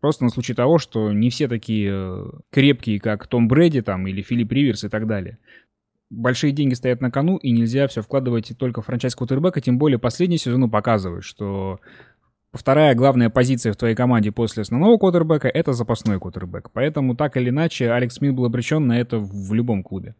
Просто 0.00 0.24
на 0.24 0.30
случай 0.30 0.54
того, 0.54 0.78
что 0.78 1.12
не 1.12 1.28
все 1.28 1.48
такие 1.48 1.90
э, 1.92 2.30
крепкие, 2.50 3.00
как 3.00 3.26
Том 3.26 3.48
Брэди 3.48 3.82
там 3.82 4.06
или 4.06 4.22
Филипп 4.22 4.52
Риверс 4.52 4.84
и 4.84 4.88
так 4.88 5.06
далее. 5.06 5.38
Большие 6.08 6.52
деньги 6.52 6.74
стоят 6.74 7.00
на 7.00 7.10
кону, 7.10 7.36
и 7.36 7.50
нельзя 7.50 7.86
все 7.88 8.00
вкладывать 8.00 8.56
только 8.56 8.80
в 8.80 8.86
франчайз 8.86 9.14
квотербека, 9.14 9.60
тем 9.60 9.76
более 9.76 9.98
последний 9.98 10.38
сезон 10.38 10.70
показывает, 10.70 11.24
что 11.24 11.80
Вторая 12.52 12.94
главная 12.94 13.28
позиция 13.28 13.72
в 13.72 13.76
твоей 13.76 13.94
команде 13.94 14.32
после 14.32 14.62
основного 14.62 14.96
квотербека— 14.96 15.48
это 15.54 15.74
запасной 15.74 16.18
квотербек. 16.18 16.70
Поэтому 16.72 17.14
так 17.14 17.36
или 17.36 17.50
иначе 17.50 17.90
Алекс 17.90 18.14
Смит 18.14 18.34
был 18.34 18.46
обречен 18.46 18.86
на 18.86 18.98
это 18.98 19.18
в 19.18 19.52
любом 19.52 19.82
клубе. 19.82 20.14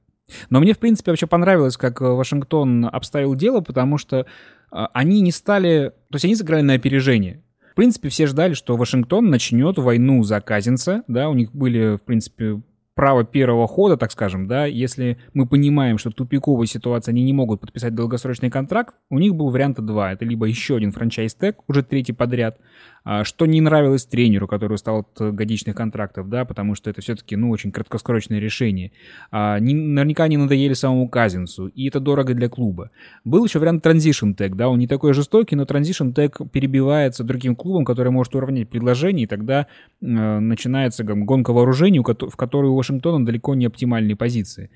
Но 0.50 0.60
мне, 0.60 0.74
в 0.74 0.78
принципе, 0.78 1.10
вообще 1.10 1.26
понравилось, 1.26 1.78
как 1.78 2.02
Вашингтон 2.02 2.84
обставил 2.84 3.34
дело, 3.34 3.60
потому 3.60 3.96
что 3.96 4.26
а, 4.70 4.90
они 4.92 5.22
не 5.22 5.32
стали... 5.32 5.92
То 6.10 6.16
есть 6.16 6.26
они 6.26 6.34
сыграли 6.34 6.60
на 6.60 6.74
опережение. 6.74 7.42
В 7.72 7.74
принципе, 7.74 8.10
все 8.10 8.26
ждали, 8.26 8.52
что 8.52 8.76
Вашингтон 8.76 9.30
начнет 9.30 9.78
войну 9.78 10.22
за 10.22 10.40
Казинца, 10.42 11.04
да, 11.08 11.30
у 11.30 11.34
них 11.34 11.52
были, 11.52 11.96
в 11.96 12.02
принципе, 12.02 12.60
право 12.98 13.22
первого 13.22 13.68
хода, 13.68 13.96
так 13.96 14.10
скажем, 14.10 14.48
да, 14.48 14.66
если 14.66 15.18
мы 15.32 15.46
понимаем, 15.46 15.98
что 15.98 16.10
в 16.10 16.14
тупиковой 16.14 16.66
ситуации 16.66 17.12
они 17.12 17.22
не 17.22 17.32
могут 17.32 17.60
подписать 17.60 17.94
долгосрочный 17.94 18.50
контракт, 18.50 18.96
у 19.08 19.20
них 19.20 19.36
был 19.36 19.50
вариант 19.50 19.78
два. 19.78 20.12
Это 20.12 20.24
либо 20.24 20.46
еще 20.46 20.74
один 20.74 20.90
франчайз-тег, 20.90 21.58
уже 21.68 21.84
третий 21.84 22.12
подряд, 22.12 22.58
что 23.24 23.46
не 23.46 23.60
нравилось 23.60 24.04
тренеру, 24.04 24.46
который 24.46 24.74
устал 24.74 25.00
от 25.00 25.34
годичных 25.34 25.74
контрактов, 25.74 26.28
да, 26.28 26.44
потому 26.44 26.74
что 26.74 26.90
это 26.90 27.00
все-таки, 27.00 27.36
ну, 27.36 27.50
очень 27.50 27.72
краткосрочное 27.72 28.38
решение. 28.38 28.92
А, 29.30 29.58
не, 29.58 29.74
наверняка 29.74 30.28
не 30.28 30.36
надоели 30.36 30.74
самому 30.74 31.08
Казинцу, 31.08 31.68
и 31.68 31.88
это 31.88 32.00
дорого 32.00 32.34
для 32.34 32.48
клуба. 32.48 32.90
Был 33.24 33.44
еще 33.44 33.58
вариант 33.58 33.84
Transition 33.84 34.36
Tag, 34.36 34.54
да, 34.54 34.68
он 34.68 34.78
не 34.78 34.86
такой 34.86 35.14
жестокий, 35.14 35.56
но 35.56 35.64
Transition 35.64 36.12
Tag 36.12 36.48
перебивается 36.50 37.24
другим 37.24 37.56
клубом, 37.56 37.84
который 37.84 38.12
может 38.12 38.34
уравнять 38.34 38.68
предложение, 38.68 39.24
и 39.24 39.26
тогда 39.26 39.66
э, 40.00 40.06
начинается 40.06 41.04
гонка 41.04 41.52
вооружений, 41.52 42.00
в 42.00 42.36
которой 42.36 42.66
у 42.66 42.76
Вашингтона 42.76 43.24
далеко 43.24 43.54
не 43.54 43.66
оптимальные 43.66 44.16
позиции. 44.16 44.70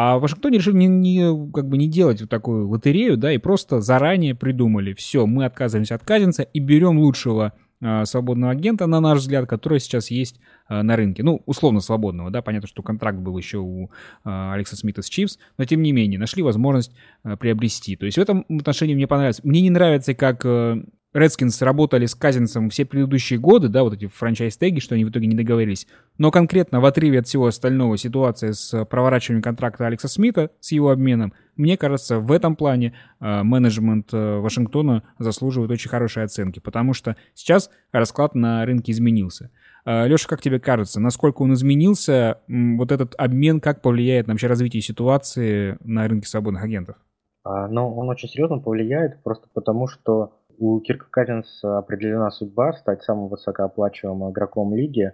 А 0.00 0.16
в 0.16 0.20
Вашингтоне 0.20 0.58
решили 0.58 0.76
не, 0.76 0.86
не, 0.86 1.50
как 1.52 1.68
бы 1.68 1.76
не 1.76 1.88
делать 1.88 2.20
вот 2.20 2.30
такую 2.30 2.68
лотерею, 2.68 3.16
да, 3.16 3.32
и 3.32 3.38
просто 3.38 3.80
заранее 3.80 4.36
придумали, 4.36 4.92
все, 4.92 5.26
мы 5.26 5.44
отказываемся 5.44 5.96
от 5.96 6.04
Казинца 6.04 6.44
и 6.44 6.60
берем 6.60 7.00
лучшего 7.00 7.52
э, 7.80 8.04
свободного 8.04 8.52
агента, 8.52 8.86
на 8.86 9.00
наш 9.00 9.18
взгляд, 9.18 9.48
который 9.48 9.80
сейчас 9.80 10.12
есть 10.12 10.38
э, 10.68 10.82
на 10.82 10.94
рынке. 10.94 11.24
Ну, 11.24 11.42
условно 11.46 11.80
свободного, 11.80 12.30
да, 12.30 12.42
понятно, 12.42 12.68
что 12.68 12.84
контракт 12.84 13.18
был 13.18 13.36
еще 13.36 13.58
у 13.58 13.86
э, 13.86 13.88
Алекса 14.24 14.76
Смита 14.76 15.02
с 15.02 15.08
Чивс, 15.08 15.36
но 15.56 15.64
тем 15.64 15.82
не 15.82 15.90
менее, 15.90 16.20
нашли 16.20 16.44
возможность 16.44 16.94
э, 17.24 17.36
приобрести. 17.36 17.96
То 17.96 18.06
есть 18.06 18.18
в 18.18 18.20
этом 18.20 18.46
отношении 18.48 18.94
мне 18.94 19.08
понравилось. 19.08 19.42
Мне 19.42 19.62
не 19.62 19.70
нравится, 19.70 20.14
как 20.14 20.46
э, 20.46 20.80
Redskins 21.14 21.64
работали 21.64 22.04
с 22.04 22.14
Казинцем 22.14 22.68
все 22.68 22.84
предыдущие 22.84 23.38
годы, 23.38 23.68
да, 23.68 23.82
вот 23.82 23.94
эти 23.94 24.06
франчайз-теги, 24.06 24.78
что 24.78 24.94
они 24.94 25.04
в 25.06 25.10
итоге 25.10 25.26
не 25.26 25.36
договорились. 25.36 25.86
Но 26.18 26.30
конкретно 26.30 26.80
в 26.80 26.84
отрыве 26.84 27.20
от 27.20 27.26
всего 27.26 27.46
остального 27.46 27.96
ситуация 27.96 28.52
с 28.52 28.84
проворачиванием 28.84 29.42
контракта 29.42 29.86
Алекса 29.86 30.08
Смита, 30.08 30.50
с 30.60 30.70
его 30.72 30.90
обменом, 30.90 31.32
мне 31.56 31.76
кажется, 31.76 32.20
в 32.20 32.30
этом 32.30 32.56
плане 32.56 32.94
э, 33.20 33.42
менеджмент 33.42 34.12
э, 34.12 34.38
Вашингтона 34.38 35.02
заслуживает 35.18 35.70
очень 35.72 35.90
хорошей 35.90 36.22
оценки, 36.22 36.60
потому 36.60 36.92
что 36.92 37.16
сейчас 37.34 37.70
расклад 37.90 38.34
на 38.34 38.64
рынке 38.64 38.92
изменился. 38.92 39.50
Э, 39.84 40.06
Леша, 40.06 40.28
как 40.28 40.40
тебе 40.40 40.60
кажется, 40.60 41.00
насколько 41.00 41.42
он 41.42 41.54
изменился, 41.54 42.38
вот 42.46 42.92
этот 42.92 43.14
обмен, 43.18 43.60
как 43.60 43.82
повлияет 43.82 44.28
на 44.28 44.34
вообще 44.34 44.46
развитие 44.46 44.82
ситуации 44.82 45.78
на 45.80 46.06
рынке 46.06 46.28
свободных 46.28 46.62
агентов? 46.62 46.96
А, 47.42 47.66
ну, 47.66 47.96
он 47.96 48.08
очень 48.08 48.28
серьезно 48.28 48.58
повлияет, 48.58 49.22
просто 49.22 49.48
потому 49.52 49.88
что 49.88 50.34
у 50.58 50.80
Кирка 50.80 51.06
Казинса 51.10 51.78
определена 51.78 52.30
судьба 52.30 52.72
стать 52.72 53.02
самым 53.02 53.28
высокооплачиваемым 53.28 54.32
игроком 54.32 54.74
лиги, 54.74 55.12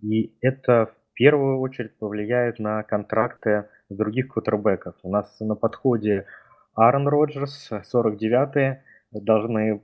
и 0.00 0.36
это 0.40 0.86
в 0.86 1.14
первую 1.14 1.60
очередь 1.60 1.96
повлияет 1.98 2.58
на 2.58 2.82
контракты 2.82 3.68
других 3.88 4.28
квотербеков. 4.28 4.94
У 5.02 5.10
нас 5.10 5.38
на 5.40 5.54
подходе 5.54 6.26
Аарон 6.74 7.08
Роджерс, 7.08 7.70
49-й, 7.72 8.78
должны 9.12 9.82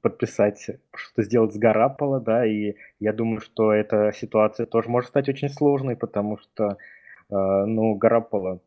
подписать, 0.00 0.70
что 0.94 1.22
сделать 1.22 1.52
с 1.54 1.58
Гараполо, 1.58 2.20
да, 2.20 2.46
и 2.46 2.76
я 2.98 3.12
думаю, 3.12 3.40
что 3.40 3.72
эта 3.72 4.12
ситуация 4.12 4.66
тоже 4.66 4.88
может 4.88 5.10
стать 5.10 5.28
очень 5.28 5.50
сложной, 5.50 5.96
потому 5.96 6.38
что, 6.38 6.78
э, 7.30 7.34
ну, 7.66 7.94
Гараполо 7.96 8.60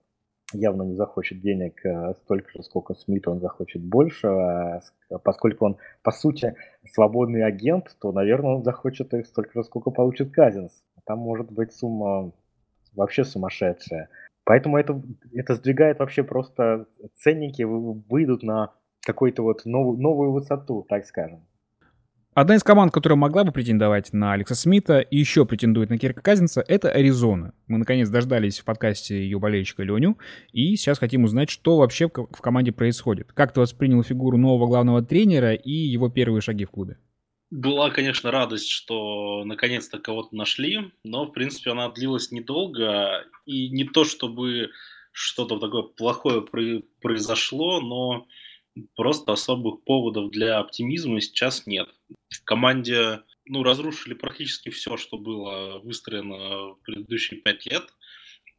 явно 0.53 0.83
не 0.83 0.95
захочет 0.95 1.41
денег 1.41 1.85
э, 1.85 2.13
столько 2.23 2.51
же, 2.51 2.63
сколько 2.63 2.93
Смит, 2.93 3.27
он 3.27 3.39
захочет 3.39 3.83
больше, 3.83 4.27
а 4.27 4.81
поскольку 5.23 5.65
он, 5.65 5.77
по 6.03 6.11
сути, 6.11 6.55
свободный 6.91 7.43
агент, 7.45 7.95
то, 7.99 8.11
наверное, 8.11 8.55
он 8.55 8.63
захочет 8.63 9.13
их 9.13 9.25
столько 9.27 9.59
же, 9.59 9.63
сколько 9.63 9.91
получит 9.91 10.31
Казинс. 10.31 10.83
Там 11.05 11.19
может 11.19 11.51
быть 11.51 11.73
сумма 11.73 12.31
вообще 12.95 13.23
сумасшедшая. 13.23 14.09
Поэтому 14.45 14.77
это, 14.77 15.01
это 15.33 15.55
сдвигает 15.55 15.99
вообще 15.99 16.23
просто 16.23 16.87
ценники, 17.15 17.63
выйдут 17.63 18.43
на 18.43 18.73
какую-то 19.05 19.43
вот 19.43 19.65
новую, 19.65 19.99
новую 19.99 20.31
высоту, 20.31 20.85
так 20.87 21.05
скажем. 21.05 21.45
Одна 22.35 22.55
из 22.55 22.63
команд, 22.63 22.91
которая 22.91 23.15
могла 23.15 23.43
бы 23.43 23.51
претендовать 23.51 24.11
на 24.11 24.33
Алекса 24.33 24.55
Смита 24.55 25.01
и 25.01 25.17
еще 25.17 25.45
претендует 25.45 25.91
на 25.91 25.99
Кирка 25.99 26.23
Казинца, 26.23 26.63
это 26.67 26.89
Аризона. 26.89 27.53
Мы, 27.67 27.77
наконец, 27.77 28.09
дождались 28.09 28.59
в 28.59 28.65
подкасте 28.65 29.21
ее 29.21 29.37
болельщика 29.37 29.83
Леню, 29.83 30.17
и 30.51 30.75
сейчас 30.75 30.97
хотим 30.97 31.25
узнать, 31.25 31.51
что 31.51 31.77
вообще 31.77 32.07
в 32.07 32.41
команде 32.41 32.71
происходит. 32.71 33.31
Как 33.33 33.53
ты 33.53 33.59
воспринял 33.59 34.01
фигуру 34.01 34.39
нового 34.39 34.65
главного 34.65 35.03
тренера 35.03 35.53
и 35.53 35.69
его 35.69 36.09
первые 36.09 36.41
шаги 36.41 36.65
в 36.65 36.71
клубе? 36.71 36.97
Была, 37.51 37.91
конечно, 37.91 38.31
радость, 38.31 38.69
что 38.69 39.43
наконец-то 39.45 39.99
кого-то 39.99 40.35
нашли, 40.35 40.91
но, 41.03 41.25
в 41.25 41.33
принципе, 41.33 41.69
она 41.69 41.91
длилась 41.91 42.31
недолго, 42.31 43.25
и 43.45 43.69
не 43.69 43.83
то, 43.83 44.05
чтобы 44.05 44.71
что-то 45.11 45.59
такое 45.59 45.83
плохое 45.83 46.43
произошло, 46.99 47.79
но 47.79 48.25
просто 48.95 49.33
особых 49.33 49.83
поводов 49.83 50.31
для 50.31 50.59
оптимизма 50.59 51.21
сейчас 51.21 51.65
нет. 51.67 51.89
В 52.29 52.43
команде 52.43 53.21
ну, 53.45 53.63
разрушили 53.63 54.13
практически 54.13 54.69
все, 54.69 54.97
что 54.97 55.17
было 55.17 55.79
выстроено 55.79 56.73
в 56.73 56.79
предыдущие 56.83 57.39
пять 57.41 57.65
лет 57.65 57.93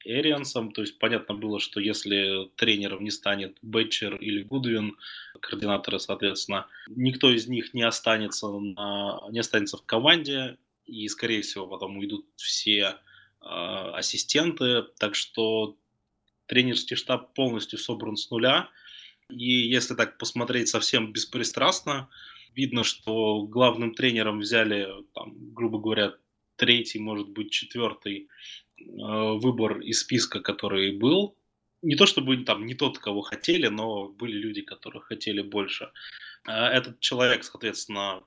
Эриансом. 0.05 0.73
То 0.73 0.83
есть 0.83 0.99
понятно 0.99 1.35
было, 1.35 1.59
что 1.59 1.81
если 1.81 2.51
тренером 2.57 3.03
не 3.05 3.11
станет 3.11 3.57
Бетчер 3.63 4.17
или 4.17 4.43
Гудвин, 4.43 4.97
координаторы, 5.41 5.99
соответственно, 5.99 6.67
никто 6.89 7.31
из 7.31 7.49
них 7.49 7.75
не 7.75 7.83
останется, 7.83 8.49
на, 8.49 9.21
не 9.31 9.39
останется 9.39 9.79
в 9.79 9.85
команде, 9.85 10.59
и, 10.85 11.09
скорее 11.09 11.41
всего, 11.41 11.67
потом 11.67 11.97
уйдут 11.97 12.27
все 12.37 12.81
э, 12.83 12.95
ассистенты. 13.41 14.83
Так 14.99 15.15
что 15.15 15.79
тренерский 16.47 16.95
штаб 16.95 17.33
полностью 17.33 17.79
собран 17.79 18.17
с 18.17 18.31
нуля– 18.31 18.69
и 19.31 19.69
если 19.69 19.95
так 19.95 20.19
посмотреть 20.19 20.69
совсем 20.69 21.13
беспристрастно, 21.13 22.09
видно, 22.55 22.85
что 22.85 23.43
главным 23.43 23.95
тренером 23.95 24.41
взяли, 24.41 24.89
там, 25.15 25.35
грубо 25.55 25.79
говоря, 25.79 26.15
третий, 26.57 26.99
может 26.99 27.29
быть, 27.29 27.51
четвертый 27.51 28.29
э, 28.79 28.83
выбор 28.87 29.81
из 29.81 30.01
списка, 30.01 30.41
который 30.41 30.97
был. 30.97 31.37
Не 31.83 31.97
то 31.97 32.07
чтобы 32.07 32.45
там 32.45 32.65
не 32.65 32.75
тот, 32.75 32.99
кого 32.99 33.23
хотели, 33.23 33.67
но 33.67 34.09
были 34.09 34.37
люди, 34.37 34.63
которые 34.63 35.03
хотели 35.03 35.43
больше. 35.43 35.91
Э, 36.47 36.53
этот 36.53 37.01
человек, 37.01 37.45
соответственно, 37.45 38.23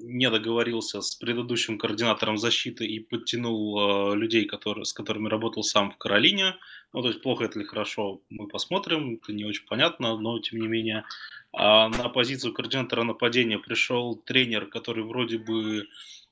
не 0.00 0.30
договорился 0.30 1.00
с 1.00 1.14
предыдущим 1.14 1.78
координатором 1.78 2.38
защиты 2.38 2.86
и 2.86 3.00
подтянул 3.00 4.12
э, 4.12 4.16
людей, 4.16 4.44
которые, 4.44 4.84
с 4.84 4.92
которыми 4.92 5.28
работал 5.28 5.62
сам 5.62 5.90
в 5.90 5.98
Каролине. 5.98 6.56
Ну, 6.92 7.02
то 7.02 7.08
есть 7.08 7.22
плохо 7.22 7.44
это 7.44 7.58
или 7.58 7.66
хорошо, 7.66 8.20
мы 8.30 8.48
посмотрим, 8.48 9.18
это 9.22 9.32
не 9.32 9.44
очень 9.44 9.66
понятно, 9.66 10.18
но 10.18 10.38
тем 10.38 10.60
не 10.60 10.68
менее. 10.68 11.04
А 11.52 11.88
на 11.88 12.08
позицию 12.08 12.52
координатора 12.52 13.02
нападения 13.02 13.58
пришел 13.58 14.16
тренер, 14.16 14.66
который 14.66 15.04
вроде 15.04 15.38
бы 15.38 15.86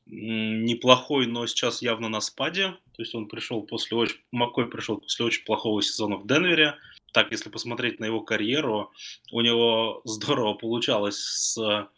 неплохой, 0.07 1.27
но 1.27 1.47
сейчас 1.47 1.83
явно 1.83 2.09
на 2.09 2.21
спаде. 2.21 2.77
То 2.97 3.03
есть 3.03 3.15
он 3.15 3.27
пришел 3.29 3.63
после 3.63 3.97
очень... 3.97 4.19
Маккой 4.31 4.67
пришел 4.67 4.99
после 4.99 5.27
очень 5.27 5.45
плохого 5.45 5.83
сезона 5.83 6.17
в 6.17 6.27
Денвере. 6.27 6.77
Так, 7.13 7.33
если 7.33 7.51
посмотреть 7.51 7.99
на 7.99 8.05
его 8.05 8.21
карьеру, 8.21 8.93
у 9.33 9.41
него 9.41 10.03
здорово 10.05 10.55
получалось 10.55 11.19
с 11.19 11.89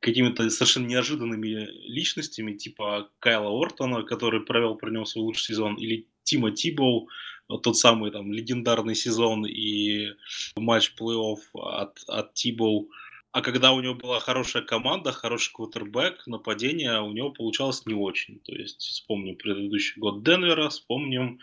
какими-то 0.00 0.48
совершенно 0.50 0.86
неожиданными 0.86 1.68
личностями, 1.88 2.54
типа 2.54 3.10
Кайла 3.18 3.50
Ортона, 3.50 4.02
который 4.02 4.40
провел 4.40 4.76
про 4.76 4.90
него 4.90 5.04
свой 5.04 5.24
лучший 5.24 5.54
сезон, 5.54 5.76
или 5.76 6.06
Тима 6.22 6.50
Тибоу, 6.50 7.08
тот 7.62 7.76
самый 7.76 8.10
там 8.10 8.32
легендарный 8.32 8.94
сезон 8.94 9.46
и 9.46 10.08
матч 10.56 10.94
плей-офф 10.98 11.38
от, 11.54 11.98
от 12.08 12.34
Тибоу. 12.34 12.90
А 13.32 13.42
когда 13.42 13.72
у 13.72 13.80
него 13.80 13.94
была 13.94 14.18
хорошая 14.18 14.62
команда, 14.62 15.12
хороший 15.12 15.52
квотербек, 15.52 16.26
нападение 16.26 17.02
у 17.02 17.12
него 17.12 17.30
получалось 17.30 17.84
не 17.86 17.94
очень. 17.94 18.40
То 18.40 18.54
есть 18.54 18.80
вспомним 18.80 19.36
предыдущий 19.36 20.00
год 20.00 20.24
Денвера, 20.24 20.70
вспомним 20.70 21.40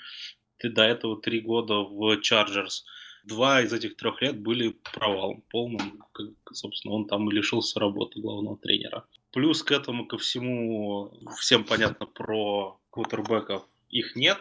до 0.62 0.84
этого 0.84 1.22
три 1.22 1.40
года 1.40 1.76
в 1.76 2.20
Чарджерс 2.22 2.86
два 3.24 3.62
из 3.62 3.74
этих 3.74 3.96
трех 3.96 4.22
лет 4.22 4.40
были 4.40 4.76
провалом 4.94 5.44
полным. 5.50 6.04
Собственно, 6.52 6.94
он 6.94 7.08
там 7.08 7.30
и 7.30 7.34
лишился 7.34 7.80
работы 7.80 8.20
главного 8.20 8.58
тренера. 8.58 9.06
Плюс 9.32 9.64
к 9.64 9.72
этому, 9.72 10.06
ко 10.06 10.18
всему, 10.18 11.12
всем 11.40 11.64
понятно 11.64 12.06
про 12.06 12.80
квотербеков, 12.92 13.66
их 13.90 14.16
нет. 14.16 14.38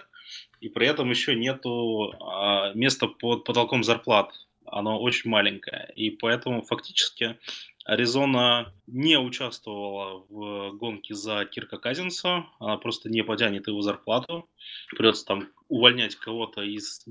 И 0.60 0.68
при 0.68 0.86
этом 0.86 1.10
еще 1.10 1.34
нету 1.34 2.12
а, 2.20 2.72
места 2.74 3.08
под 3.08 3.44
потолком 3.44 3.82
зарплат. 3.82 4.32
Оно 4.66 5.00
очень 5.00 5.30
маленькое. 5.30 5.92
И 5.96 6.10
поэтому 6.10 6.62
фактически 6.62 7.38
Аризона 7.84 8.72
не 8.86 9.18
участвовала 9.18 10.24
в 10.28 10.72
гонке 10.76 11.14
за 11.14 11.44
Кирка 11.44 11.78
Казинса, 11.78 12.46
она 12.58 12.76
просто 12.76 13.10
не 13.10 13.24
потянет 13.24 13.66
его 13.66 13.82
зарплату. 13.82 14.48
Придется 14.96 15.26
там 15.26 15.48
увольнять 15.68 16.16
кого-то 16.16 16.62
из 16.62 17.06
э, 17.06 17.10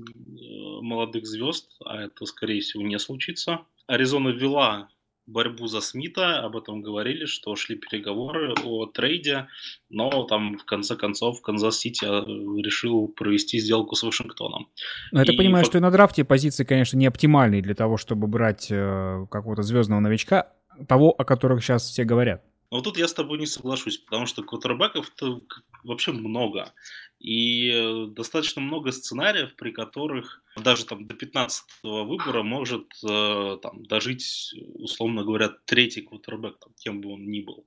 молодых 0.80 1.26
звезд, 1.26 1.76
а 1.84 2.02
это, 2.02 2.24
скорее 2.26 2.60
всего, 2.60 2.82
не 2.82 2.98
случится. 2.98 3.60
Аризона 3.86 4.28
вела 4.28 4.88
борьбу 5.26 5.66
за 5.66 5.80
Смита, 5.80 6.40
об 6.40 6.56
этом 6.56 6.82
говорили, 6.82 7.26
что 7.26 7.54
шли 7.54 7.76
переговоры 7.76 8.54
о 8.64 8.86
трейде, 8.86 9.48
но 9.88 10.24
там 10.24 10.58
в 10.58 10.64
конце 10.64 10.96
концов 10.96 11.42
Канзас-Сити 11.42 12.04
э, 12.04 12.62
решил 12.62 13.08
провести 13.08 13.58
сделку 13.58 13.94
с 13.94 14.02
Вашингтоном. 14.02 14.68
Ну, 15.12 15.20
я 15.20 15.24
так 15.24 15.36
понимаю, 15.36 15.64
фак... 15.64 15.70
что 15.70 15.78
и 15.78 15.80
на 15.80 15.90
драфте 15.90 16.24
позиции, 16.24 16.64
конечно, 16.64 16.96
не 16.96 17.06
оптимальные 17.06 17.62
для 17.62 17.74
того, 17.74 17.96
чтобы 17.96 18.26
брать 18.26 18.68
э, 18.70 19.26
какого-то 19.30 19.62
звездного 19.62 20.00
новичка, 20.00 20.52
того, 20.88 21.10
о 21.10 21.24
которых 21.24 21.62
сейчас 21.62 21.88
все 21.88 22.04
говорят. 22.04 22.42
Но 22.70 22.80
тут 22.80 22.96
я 22.96 23.06
с 23.06 23.12
тобой 23.12 23.38
не 23.38 23.46
соглашусь, 23.46 23.98
потому 23.98 24.24
что 24.24 24.42
квотербеков-то 24.42 25.42
вообще 25.84 26.12
много. 26.12 26.72
И 27.20 27.70
э, 27.70 28.06
достаточно 28.08 28.62
много 28.62 28.92
сценариев, 28.92 29.54
при 29.56 29.72
которых 29.72 30.42
даже 30.56 30.86
там 30.86 31.06
до 31.06 31.14
15 31.14 31.64
выбора 31.82 32.42
может 32.42 32.86
э, 33.06 33.58
там, 33.62 33.84
дожить, 33.84 34.54
условно 34.74 35.22
говоря, 35.22 35.50
третий 35.66 36.00
квотербек, 36.00 36.56
кем 36.76 37.02
бы 37.02 37.12
он 37.12 37.30
ни 37.30 37.42
был. 37.42 37.66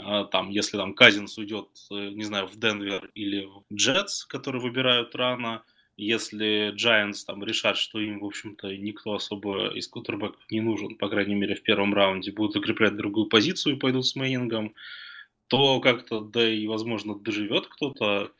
А, 0.00 0.24
там, 0.24 0.50
если 0.50 0.76
там 0.76 0.94
Казинс 0.94 1.38
уйдет, 1.38 1.68
э, 1.92 2.10
не 2.10 2.24
знаю, 2.24 2.48
в 2.48 2.56
Денвер 2.56 3.10
или 3.14 3.44
в 3.44 3.64
Джетс, 3.72 4.24
которые 4.24 4.60
выбирают 4.60 5.14
рано, 5.14 5.62
если 5.96 6.74
Giants 6.74 7.24
там 7.26 7.42
решат, 7.42 7.76
что 7.76 7.98
им, 7.98 8.20
в 8.20 8.24
общем-то, 8.24 8.76
никто 8.76 9.14
особо 9.14 9.74
из 9.74 9.88
кутербеков 9.88 10.40
не 10.50 10.60
нужен, 10.60 10.96
по 10.96 11.08
крайней 11.08 11.34
мере, 11.34 11.54
в 11.54 11.62
первом 11.62 11.94
раунде, 11.94 12.32
будут 12.32 12.52
закреплять 12.52 12.96
другую 12.96 13.26
позицию 13.26 13.76
и 13.76 13.78
пойдут 13.78 14.06
с 14.06 14.14
Мейнингом, 14.14 14.74
то 15.48 15.80
как-то, 15.80 16.20
да 16.20 16.48
и, 16.48 16.66
возможно, 16.66 17.14
доживет 17.14 17.66
кто-то 17.68 18.32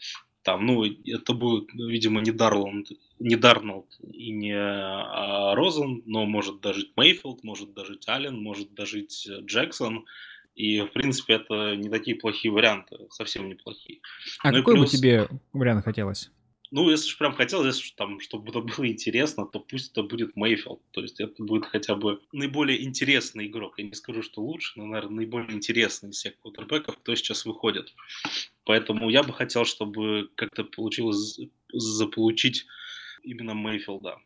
там, 0.42 0.64
ну, 0.64 0.84
это 0.84 1.32
будет, 1.32 1.72
видимо, 1.74 2.20
не 2.20 2.30
Дарланд, 2.30 2.88
не 3.18 3.34
Дарнолд 3.34 3.88
и 4.00 4.30
не 4.30 4.54
а, 4.56 5.56
Розен, 5.56 6.04
но 6.06 6.24
может 6.24 6.60
дожить 6.60 6.92
Мейфилд, 6.96 7.42
может 7.42 7.74
дожить 7.74 8.08
Аллен, 8.08 8.40
может 8.40 8.72
дожить 8.74 9.28
Джексон, 9.28 10.04
и, 10.54 10.82
в 10.82 10.92
принципе, 10.92 11.34
это 11.34 11.74
не 11.74 11.88
такие 11.88 12.16
плохие 12.16 12.52
варианты, 12.52 12.96
совсем 13.10 13.48
неплохие. 13.48 13.98
А 14.42 14.52
ну 14.52 14.58
какой 14.58 14.74
плюс... 14.74 14.92
бы 14.92 14.96
тебе 14.96 15.28
вариант 15.52 15.84
хотелось? 15.84 16.30
Ну, 16.70 16.90
если 16.90 17.08
же 17.08 17.16
прям 17.16 17.34
хотелось, 17.34 17.76
если, 17.76 17.94
там, 17.94 18.20
чтобы 18.20 18.50
это 18.50 18.60
было 18.60 18.86
интересно, 18.88 19.46
то 19.46 19.60
пусть 19.60 19.92
это 19.92 20.02
будет 20.02 20.36
Мейфилд. 20.36 20.80
То 20.90 21.02
есть 21.02 21.20
это 21.20 21.42
будет 21.42 21.66
хотя 21.66 21.94
бы 21.94 22.20
наиболее 22.32 22.82
интересный 22.84 23.46
игрок. 23.46 23.78
Я 23.78 23.84
не 23.84 23.94
скажу, 23.94 24.22
что 24.22 24.42
лучше, 24.42 24.72
но, 24.76 24.86
наверное, 24.86 25.16
наиболее 25.16 25.52
интересный 25.52 26.10
из 26.10 26.16
всех 26.16 26.38
квотербеков, 26.40 26.98
кто 26.98 27.14
сейчас 27.14 27.44
выходит. 27.44 27.94
Поэтому 28.64 29.10
я 29.10 29.22
бы 29.22 29.32
хотел, 29.32 29.64
чтобы 29.64 30.28
как-то 30.34 30.64
получилось 30.64 31.38
заполучить 31.72 32.66
именно 33.22 33.54
Мейфилда. 33.54 34.18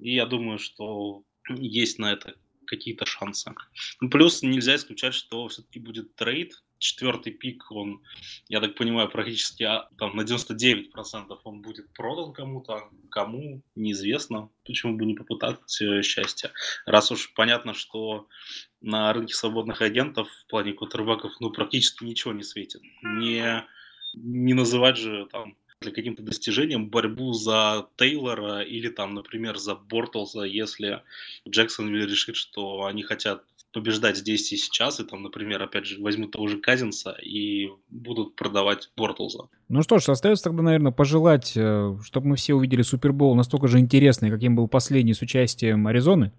И 0.00 0.14
я 0.14 0.26
думаю, 0.26 0.58
что 0.58 1.24
есть 1.48 1.98
на 1.98 2.12
это 2.12 2.34
какие-то 2.66 3.06
шансы. 3.06 3.52
Плюс 4.10 4.42
нельзя 4.42 4.76
исключать, 4.76 5.14
что 5.14 5.48
все-таки 5.48 5.78
будет 5.78 6.14
трейд. 6.16 6.62
Четвертый 6.78 7.32
пик, 7.32 7.70
он, 7.70 8.02
я 8.48 8.60
так 8.60 8.74
понимаю, 8.74 9.08
практически 9.08 9.62
а, 9.62 9.88
там, 9.98 10.16
на 10.16 10.22
99% 10.22 11.38
он 11.44 11.62
будет 11.62 11.92
продан 11.92 12.32
кому-то. 12.32 12.88
Кому, 13.10 13.62
неизвестно. 13.74 14.50
Почему 14.64 14.96
бы 14.96 15.06
не 15.06 15.14
попытать 15.14 15.80
э, 15.80 16.02
счастья. 16.02 16.52
Раз 16.84 17.10
уж 17.10 17.32
понятно, 17.34 17.72
что 17.72 18.28
на 18.80 19.12
рынке 19.12 19.34
свободных 19.34 19.80
агентов 19.82 20.28
в 20.28 20.46
плане 20.46 20.72
кутербеков 20.72 21.32
ну, 21.40 21.50
практически 21.50 22.04
ничего 22.04 22.32
не 22.32 22.42
светит. 22.42 22.82
Не, 23.02 23.64
не 24.14 24.54
называть 24.54 24.96
же 24.96 25.26
там 25.32 25.56
для 25.80 25.92
каким-то 25.92 26.22
достижением 26.22 26.88
борьбу 26.88 27.32
за 27.32 27.88
Тейлора 27.96 28.60
или 28.60 28.88
там, 28.88 29.14
например, 29.14 29.56
за 29.56 29.74
Бортлза, 29.74 30.44
если 30.44 31.02
Джексонвилл 31.48 32.06
решит, 32.06 32.36
что 32.36 32.84
они 32.86 33.02
хотят 33.02 33.44
побеждать 33.76 34.16
здесь 34.16 34.50
и 34.52 34.56
сейчас, 34.56 35.00
и 35.00 35.04
там, 35.04 35.22
например, 35.22 35.62
опять 35.62 35.84
же, 35.84 36.00
возьмут 36.00 36.30
того 36.30 36.48
же 36.48 36.58
Казинса 36.58 37.10
и 37.22 37.68
будут 37.90 38.34
продавать 38.34 38.90
Бортлза. 38.96 39.50
Ну 39.68 39.82
что 39.82 39.98
ж, 39.98 40.08
остается 40.08 40.44
тогда, 40.44 40.62
наверное, 40.62 40.92
пожелать, 40.92 41.52
э, 41.54 41.94
чтобы 42.02 42.28
мы 42.28 42.36
все 42.36 42.54
увидели 42.54 42.80
Супербол 42.80 43.34
настолько 43.34 43.68
же 43.68 43.78
интересный, 43.78 44.30
каким 44.30 44.56
был 44.56 44.66
последний 44.66 45.12
с 45.12 45.20
участием 45.20 45.86
Аризоны. 45.86 46.32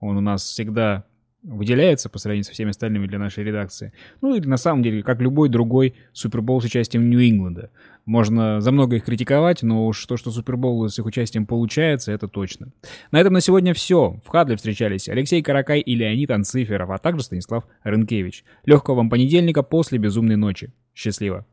Он 0.00 0.16
у 0.16 0.22
нас 0.22 0.44
всегда 0.44 1.04
выделяется 1.42 2.08
по 2.08 2.18
сравнению 2.18 2.44
со 2.44 2.52
всеми 2.52 2.70
остальными 2.70 3.06
для 3.06 3.18
нашей 3.18 3.44
редакции. 3.44 3.92
Ну 4.20 4.34
и 4.34 4.40
на 4.40 4.56
самом 4.56 4.82
деле, 4.82 5.02
как 5.02 5.20
любой 5.20 5.48
другой 5.48 5.94
Супербол 6.12 6.60
с 6.60 6.64
участием 6.64 7.08
Нью-Ингланда. 7.08 7.70
Можно 8.06 8.60
за 8.60 8.72
много 8.72 8.96
их 8.96 9.04
критиковать, 9.04 9.62
но 9.62 9.86
уж 9.86 10.04
то, 10.06 10.16
что 10.16 10.30
Супербол 10.30 10.88
с 10.88 10.98
их 10.98 11.06
участием 11.06 11.46
получается, 11.46 12.12
это 12.12 12.28
точно. 12.28 12.68
На 13.10 13.20
этом 13.20 13.32
на 13.32 13.40
сегодня 13.40 13.74
все. 13.74 14.20
В 14.24 14.28
Хадле 14.28 14.56
встречались 14.56 15.08
Алексей 15.08 15.42
Каракай 15.42 15.80
и 15.80 15.94
Леонид 15.94 16.30
Анциферов, 16.30 16.90
а 16.90 16.98
также 16.98 17.22
Станислав 17.22 17.64
Рынкевич. 17.84 18.44
Легкого 18.64 18.96
вам 18.96 19.10
понедельника 19.10 19.62
после 19.62 19.98
безумной 19.98 20.36
ночи. 20.36 20.72
Счастливо. 20.94 21.46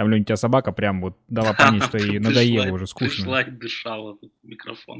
Там, 0.00 0.08
Лень, 0.08 0.22
у 0.22 0.24
тебя 0.24 0.36
собака 0.36 0.72
прям 0.72 1.02
вот 1.02 1.18
дала 1.28 1.52
понять, 1.52 1.84
что 1.84 1.98
ей 1.98 2.18
надоело 2.20 2.72
уже, 2.72 2.86
скучно. 2.86 3.16
Пришла 3.16 3.42
и 3.42 3.50
дышала 3.50 4.16
микрофон. 4.42 4.98